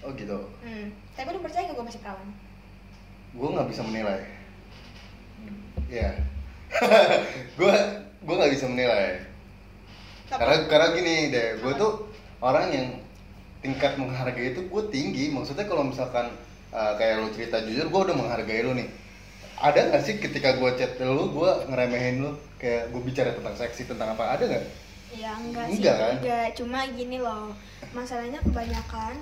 Oh 0.00 0.10
gitu. 0.16 0.38
Hmm. 0.64 0.94
tapi 1.12 1.36
lu 1.36 1.44
percaya 1.44 1.68
gak 1.68 1.76
gue 1.76 1.84
masih 1.84 2.00
perawan? 2.00 2.28
Gue 3.36 3.48
nggak 3.52 3.68
bisa 3.68 3.82
menilai. 3.84 4.20
Ya 5.90 6.14
gue 7.58 7.74
gue 8.22 8.34
nggak 8.38 8.52
bisa 8.54 8.66
menilai. 8.70 9.18
Karena 10.30 10.56
karena 10.70 10.86
gini 10.94 11.14
deh 11.28 11.58
gue 11.58 11.72
tuh 11.74 12.06
orang 12.38 12.70
yang 12.70 12.86
tingkat 13.60 13.96
menghargai 14.00 14.56
itu 14.56 14.64
gue 14.66 14.82
tinggi 14.88 15.28
maksudnya 15.28 15.68
kalau 15.68 15.84
misalkan 15.84 16.32
uh, 16.72 16.92
kayak 16.96 17.20
lu 17.20 17.28
cerita 17.36 17.60
jujur 17.64 17.86
gue 17.92 18.00
udah 18.08 18.16
menghargai 18.16 18.64
lu 18.64 18.72
nih 18.72 18.88
ada 19.60 19.92
nggak 19.92 20.02
sih 20.04 20.16
ketika 20.16 20.56
gue 20.56 20.70
chat 20.80 20.96
lu 21.04 21.28
gue 21.36 21.50
ngeremehin 21.68 22.24
lu 22.24 22.30
kayak 22.56 22.88
gue 22.88 23.00
bicara 23.04 23.36
tentang 23.36 23.52
seksi 23.56 23.84
tentang 23.88 24.16
apa 24.16 24.36
ada 24.36 24.44
nggak 24.48 24.66
Ya 25.10 25.34
enggak, 25.34 25.66
Enggak, 25.74 25.74
sih, 25.74 25.82
kan? 26.06 26.14
enggak. 26.22 26.48
Cuma 26.54 26.78
gini 26.94 27.18
loh, 27.18 27.50
masalahnya 27.90 28.38
kebanyakan 28.46 29.18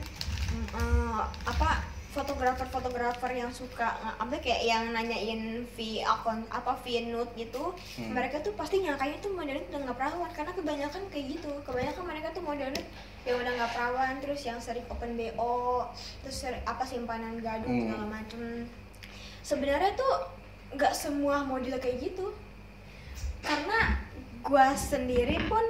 eh, 0.53 1.21
apa 1.49 1.81
fotografer-fotografer 2.09 3.37
yang 3.37 3.53
suka 3.53 3.85
apa 4.17 4.41
kayak 4.41 4.65
yang 4.65 4.85
nanyain 4.97 5.69
v 5.77 6.01
akun 6.01 6.41
apa 6.49 6.73
v 6.81 7.13
nude 7.13 7.29
gitu, 7.37 7.77
Hmm. 8.01 8.17
mereka 8.17 8.41
tuh 8.41 8.57
pasti 8.57 8.81
nyangkanya 8.81 9.21
tuh 9.21 9.37
modelnya 9.37 9.61
udah 9.69 9.81
nggak 9.85 9.99
perawan 10.01 10.31
karena 10.33 10.53
kebanyakan 10.57 11.03
kayak 11.13 11.27
gitu, 11.37 11.53
kebanyakan 11.69 12.05
mereka 12.09 12.33
tuh 12.33 12.41
modelnya 12.41 12.85
yang 13.29 13.37
udah 13.37 13.53
nggak 13.61 13.73
perawan, 13.77 14.15
terus 14.25 14.41
yang 14.49 14.57
sering 14.57 14.89
open 14.89 15.21
bo, 15.37 15.85
terus 16.25 16.49
sering, 16.49 16.65
apa 16.65 16.81
simpanan 16.83 17.37
gaduh 17.45 17.69
Hmm. 17.69 17.81
segala 17.85 18.07
macem. 18.09 18.43
Sebenarnya 19.45 19.93
tuh 19.93 20.15
nggak 20.77 20.93
semua 20.93 21.45
model 21.45 21.77
kayak 21.77 21.97
gitu 22.03 22.33
karena 23.41 23.97
gua 24.45 24.73
sendiri 24.73 25.41
pun 25.49 25.65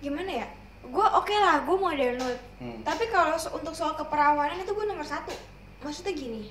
gimana 0.00 0.44
ya 0.44 0.48
gue 0.86 1.06
oke 1.12 1.34
lah 1.34 1.60
gue 1.60 1.76
model 1.76 2.12
nude 2.16 2.40
Hmm. 2.56 2.80
tapi 2.80 3.04
kalau 3.06 3.36
so- 3.36 3.52
untuk 3.52 3.70
soal 3.70 3.92
keperawanan 3.94 4.56
itu 4.56 4.70
gue 4.70 4.86
nomor 4.86 5.04
satu. 5.04 5.28
Maksudnya 5.78 6.12
gini 6.12 6.48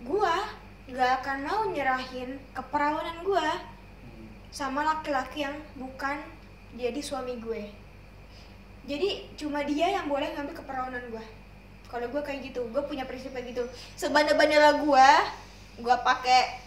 gue 0.00 0.34
gak 0.86 1.10
akan 1.18 1.38
mau 1.42 1.62
nyerahin 1.66 2.34
keperawanan 2.50 3.22
gue 3.22 3.46
sama 4.50 4.82
laki-laki 4.82 5.42
yang 5.42 5.54
bukan 5.74 6.18
jadi 6.74 6.98
suami 6.98 7.38
gue. 7.38 7.70
Jadi 8.84 9.08
cuma 9.34 9.62
dia 9.62 9.88
yang 9.88 10.04
boleh 10.04 10.28
ngambil 10.30 10.54
keperawanan 10.56 11.04
gue 11.08 11.24
kalau 11.86 12.04
gue 12.04 12.20
kayak 12.20 12.42
gitu 12.44 12.66
gue 12.66 12.82
punya 12.82 13.06
prinsip 13.06 13.30
kayak 13.30 13.48
gitu 13.48 13.62
sebandel-bandel 13.94 14.60
gue 14.82 15.08
gue 15.78 15.96
pakai 16.02 16.58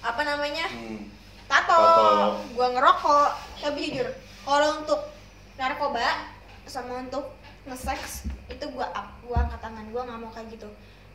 apa 0.00 0.20
namanya 0.22 0.68
Hmm. 0.68 1.08
tato, 1.44 1.74
Tato. 1.74 2.44
gue 2.50 2.66
ngerokok. 2.68 3.30
Tapi 3.58 3.78
jujur 3.88 4.08
kalau 4.44 4.78
untuk 4.78 5.00
narkoba 5.78 6.26
sama 6.66 7.06
untuk 7.06 7.38
nge-sex 7.70 8.26
itu 8.50 8.66
gue 8.66 8.82
up 8.82 9.14
gue 9.22 9.30
angkat 9.38 9.62
tangan 9.62 9.86
gue 9.86 10.02
nggak 10.02 10.18
mau 10.18 10.30
kayak 10.34 10.50
gitu. 10.50 10.66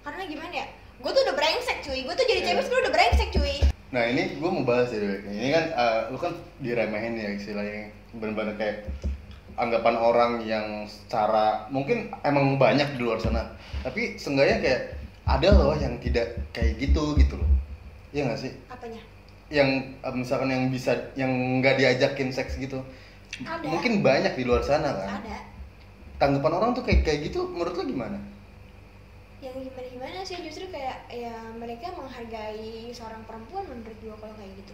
Karena 0.07 0.23
gimana 0.23 0.55
ya? 0.55 0.67
Gue 1.03 1.11
tuh 1.11 1.19
udah 1.27 1.35
brengsek 1.35 1.83
cuy. 1.83 1.99
Gue 2.07 2.15
tuh 2.15 2.23
jadi 2.23 2.39
Iya. 2.39 2.47
cewek 2.47 2.63
sekarang 2.63 2.83
udah 2.87 2.93
brengsek 2.95 3.29
cuy. 3.35 3.55
Nah 3.91 4.03
ini 4.07 4.39
gue 4.39 4.47
mau 4.47 4.63
bahas 4.63 4.87
ya, 4.95 5.03
ini 5.03 5.51
kan 5.51 5.65
eh, 5.67 5.99
lu 6.07 6.15
kan 6.15 6.31
diremehin 6.63 7.19
ya 7.19 7.29
istilahnya. 7.35 7.91
Bener-bener 8.15 8.55
kayak 8.55 8.87
anggapan 9.59 9.95
orang 9.99 10.31
yang 10.47 10.87
secara 10.87 11.67
mungkin 11.67 12.15
emang 12.23 12.55
banyak 12.55 12.95
di 12.95 13.03
luar 13.03 13.19
sana, 13.19 13.51
tapi 13.83 14.15
seenggaknya 14.15 14.63
kayak 14.63 14.81
ada 15.27 15.49
loh 15.59 15.75
yang 15.75 15.99
tidak 15.99 16.39
kayak 16.55 16.79
gitu 16.79 17.13
gitu 17.19 17.35
loh, 17.37 17.51
iya 18.15 18.25
nggak 18.31 18.39
sih? 18.41 18.51
apanya? 18.65 18.97
Yang 19.53 19.93
eh, 20.01 20.13
misalkan 20.17 20.49
yang 20.49 20.63
bisa 20.73 21.13
yang 21.13 21.29
nggak 21.61 21.77
diajakin 21.77 22.33
seks 22.33 22.57
gitu, 22.57 22.81
Ada. 23.41 23.65
mungkin 23.65 24.05
banyak 24.05 24.33
di 24.37 24.43
luar 24.45 24.61
sana 24.61 24.93
kan? 24.93 25.09
ada 25.23 25.37
Tanggapan 26.21 26.53
orang 26.55 26.71
tuh 26.77 26.85
kayak 26.85 27.03
kayak 27.03 27.19
gitu, 27.33 27.49
menurut 27.49 27.73
lu 27.73 27.89
gimana? 27.89 28.15
yang 29.43 29.59
gimana 29.59 29.87
gimana 29.91 30.17
sih 30.23 30.39
justru 30.39 30.71
kayak 30.71 31.03
ya 31.11 31.35
mereka 31.59 31.91
menghargai 31.91 32.87
seorang 32.95 33.27
perempuan 33.27 33.67
menurut 33.67 33.97
gue 33.99 34.15
kalau 34.15 34.35
kayak 34.39 34.55
gitu 34.63 34.73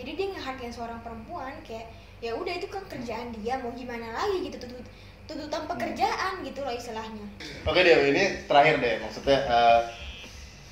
jadi 0.00 0.10
dia 0.16 0.26
ngehargain 0.32 0.72
seorang 0.72 1.00
perempuan 1.04 1.52
kayak 1.60 1.92
ya 2.24 2.32
udah 2.32 2.56
itu 2.56 2.72
kan 2.72 2.80
kerjaan 2.88 3.36
dia 3.36 3.60
mau 3.60 3.68
gimana 3.76 4.16
lagi 4.16 4.48
gitu 4.48 4.56
tutut 4.64 4.86
tuntutan 5.28 5.68
pekerjaan 5.68 6.40
gitu 6.40 6.64
loh 6.64 6.72
istilahnya 6.72 7.26
Oke 7.68 7.84
deh, 7.84 7.94
ini 8.10 8.48
terakhir 8.48 8.80
deh 8.80 9.04
maksudnya 9.04 9.38
eh, 9.44 9.80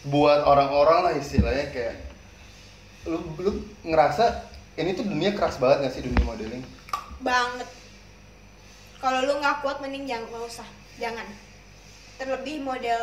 buat 0.08 0.40
orang-orang 0.40 0.98
lah 1.04 1.14
istilahnya 1.20 1.68
kayak 1.76 1.94
lu 3.04 3.20
lu 3.36 3.52
ngerasa 3.84 4.49
ini 4.80 4.92
tuh 4.92 5.04
dunia 5.04 5.30
keras 5.30 5.56
banget 5.56 5.78
gak 5.84 5.92
sih 5.94 6.02
dunia 6.02 6.24
modeling? 6.24 6.64
banget. 7.20 7.68
Kalau 8.96 9.20
lu 9.22 9.36
nggak 9.36 9.60
kuat 9.60 9.80
mending 9.80 10.04
jangan 10.04 10.24
nggak 10.26 10.44
usah. 10.46 10.68
Jangan. 10.96 11.24
Terlebih 12.16 12.60
model 12.60 13.00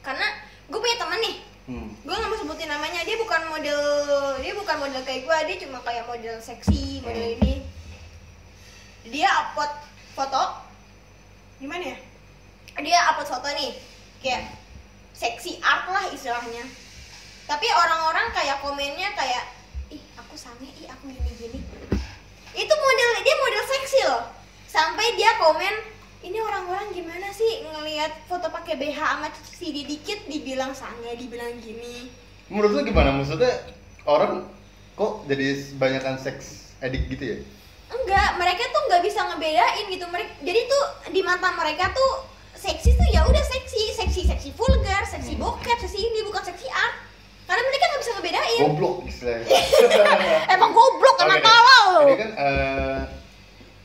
karena 0.00 0.26
gue 0.66 0.76
punya 0.76 0.96
temen 0.98 1.20
nih. 1.20 1.36
Hmm. 1.64 1.88
gue 1.96 2.12
nggak 2.12 2.28
mau 2.28 2.36
sebutin 2.36 2.68
namanya. 2.68 3.00
Dia 3.00 3.16
bukan 3.16 3.42
model 3.48 3.80
dia 4.40 4.52
bukan 4.52 4.76
model 4.78 5.00
kayak 5.00 5.24
gue 5.24 5.36
dia 5.48 5.56
cuma 5.64 5.80
kayak 5.80 6.04
model 6.04 6.36
seksi 6.38 7.00
model 7.00 7.24
Hmm. 7.24 7.36
ini. 7.40 7.54
Dia 9.08 9.28
upload 9.28 9.72
foto. 10.12 10.64
Gimana 11.56 11.92
ya? 11.92 11.96
Dia 12.78 12.98
upload 13.12 13.28
foto 13.30 13.48
nih. 13.48 13.72
Kayak 14.20 14.52
seksi 15.12 15.60
art 15.60 15.88
lah 15.88 16.04
istilahnya. 16.08 16.64
Tapi 17.44 17.66
orang-orang 17.68 18.32
kayak 18.32 18.60
komennya 18.60 19.12
kayak 19.12 19.44
aku 20.34 20.50
sange 20.50 20.66
ih 20.82 20.90
aku 20.90 21.06
gini 21.14 21.30
gini 21.38 21.58
itu 22.58 22.74
model 22.74 23.10
dia 23.22 23.34
model 23.38 23.62
seksi 23.70 24.00
loh. 24.10 24.22
Sampai 24.66 25.14
dia 25.14 25.30
komen 25.38 25.70
ini 26.26 26.42
orang-orang 26.42 26.90
gimana 26.90 27.30
sih 27.30 27.62
ngelihat 27.62 28.26
foto 28.26 28.50
pakai 28.50 28.74
BH 28.74 28.98
sama 28.98 29.30
CD 29.30 29.86
dikit? 29.86 30.26
Dibilang 30.26 30.74
sange 30.74 31.14
dibilang 31.14 31.54
gini. 31.62 32.10
Menurut 32.50 32.74
lu 32.74 32.82
gimana? 32.82 33.14
Maksudnya 33.14 33.62
orang 34.10 34.50
kok 34.98 35.22
jadi 35.30 35.54
kebanyakan 35.70 36.18
seks 36.18 36.74
edik 36.82 37.06
gitu 37.14 37.24
ya? 37.30 37.38
enggak 37.94 38.34
mereka 38.34 38.66
tuh 38.74 38.82
nggak 38.90 39.02
bisa 39.06 39.20
ngebedain 39.30 39.86
gitu. 39.86 40.06
Mereka 40.10 40.30
jadi 40.42 40.60
tuh 40.66 40.84
di 41.14 41.22
mata 41.22 41.54
mereka 41.54 41.94
tuh 41.94 42.26
seksi 42.58 42.90
tuh 42.90 43.08
ya 43.14 43.22
udah 43.22 43.44
seksi. 43.46 43.94
Seksi 44.02 44.26
seksi 44.26 44.50
vulgar 44.58 45.06
seksi 45.06 45.38
Hmm. 45.38 45.46
bokep 45.46 45.78
seksi 45.78 46.10
ini 46.10 46.26
bukan 46.26 46.42
seksi 46.42 46.66
art 46.74 47.03
karena 47.54 47.70
mereka 47.70 47.84
nggak 47.86 48.02
bisa 48.02 48.12
ngebedain 48.12 48.58
Goblok 48.58 48.96
istilahnya. 49.06 49.46
emang 50.58 50.70
goblok 50.74 51.16
emang 51.22 51.38
deh. 51.38 51.46
tolol 51.46 51.86
lo 51.86 52.02
Ini 52.02 52.14
kan 52.18 52.30
eh, 52.34 52.96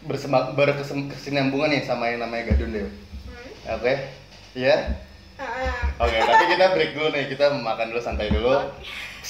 bersema- 0.01 0.49
berkesinambungan 0.57 1.69
nih 1.69 1.85
sama 1.85 2.09
yang 2.09 2.25
namanya 2.25 2.49
Gadun 2.49 2.73
deh. 2.73 2.81
Hmm. 2.81 3.77
Oke, 3.77 3.93
iya. 4.57 4.97
Ah, 5.37 6.01
Oke, 6.01 6.17
tapi 6.17 6.43
kita 6.49 6.65
break 6.73 6.91
dulu 6.97 7.07
nih, 7.13 7.29
kita 7.29 7.53
makan 7.53 7.93
dulu 7.93 8.01
santai 8.01 8.33
dulu. 8.33 8.49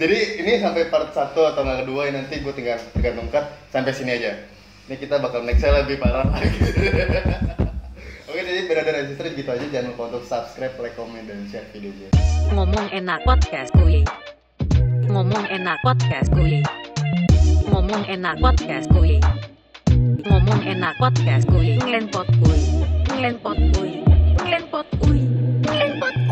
Jadi 0.00 0.18
ini 0.42 0.58
sampai 0.58 0.90
part 0.90 1.14
1 1.14 1.30
atau 1.32 1.62
nggak 1.62 1.86
kedua 1.86 2.10
ini 2.10 2.18
nanti 2.18 2.42
gue 2.42 2.50
tinggal 2.50 2.82
tergantung 2.92 3.30
cut 3.30 3.46
sampai 3.70 3.94
sini 3.94 4.18
aja. 4.18 4.34
Ini 4.90 4.98
kita 4.98 5.22
bakal 5.22 5.46
next 5.46 5.62
lebih 5.62 6.02
parah 6.02 6.26
lagi. 6.26 6.58
Jadi 8.56 8.72
berada 8.72 8.88
register 8.88 9.28
gitu 9.36 9.52
aja. 9.52 9.66
Jangan 9.68 9.92
lupa 9.92 10.02
untuk 10.08 10.24
subscribe, 10.24 10.72
like, 10.80 10.96
comment, 10.96 11.28
dan 11.28 11.44
share 11.44 11.68
videonya. 11.76 12.08
Ngomong 12.56 12.88
enak 12.88 13.20
podcast 13.28 13.68
kuy. 13.76 14.00
Ngomong 15.12 15.44
enak 15.52 15.76
podcast 15.84 16.32
kuy. 16.32 16.64
Ngomong 17.68 18.08
enak 18.08 18.40
podcast 18.40 18.88
kuy. 18.88 19.20
Ngomong 20.24 20.60
enak 20.64 20.96
podcast 20.96 21.44
kuy. 21.52 21.76
Ngelenpot 21.84 22.24
kuy. 22.40 22.60
Ngelenpot 23.12 23.58
kuy. 23.76 23.92
Ngelenpot 24.40 24.88
kuy. 25.04 25.20
Ngelenpot 25.68 26.12
kuy. 26.16 26.25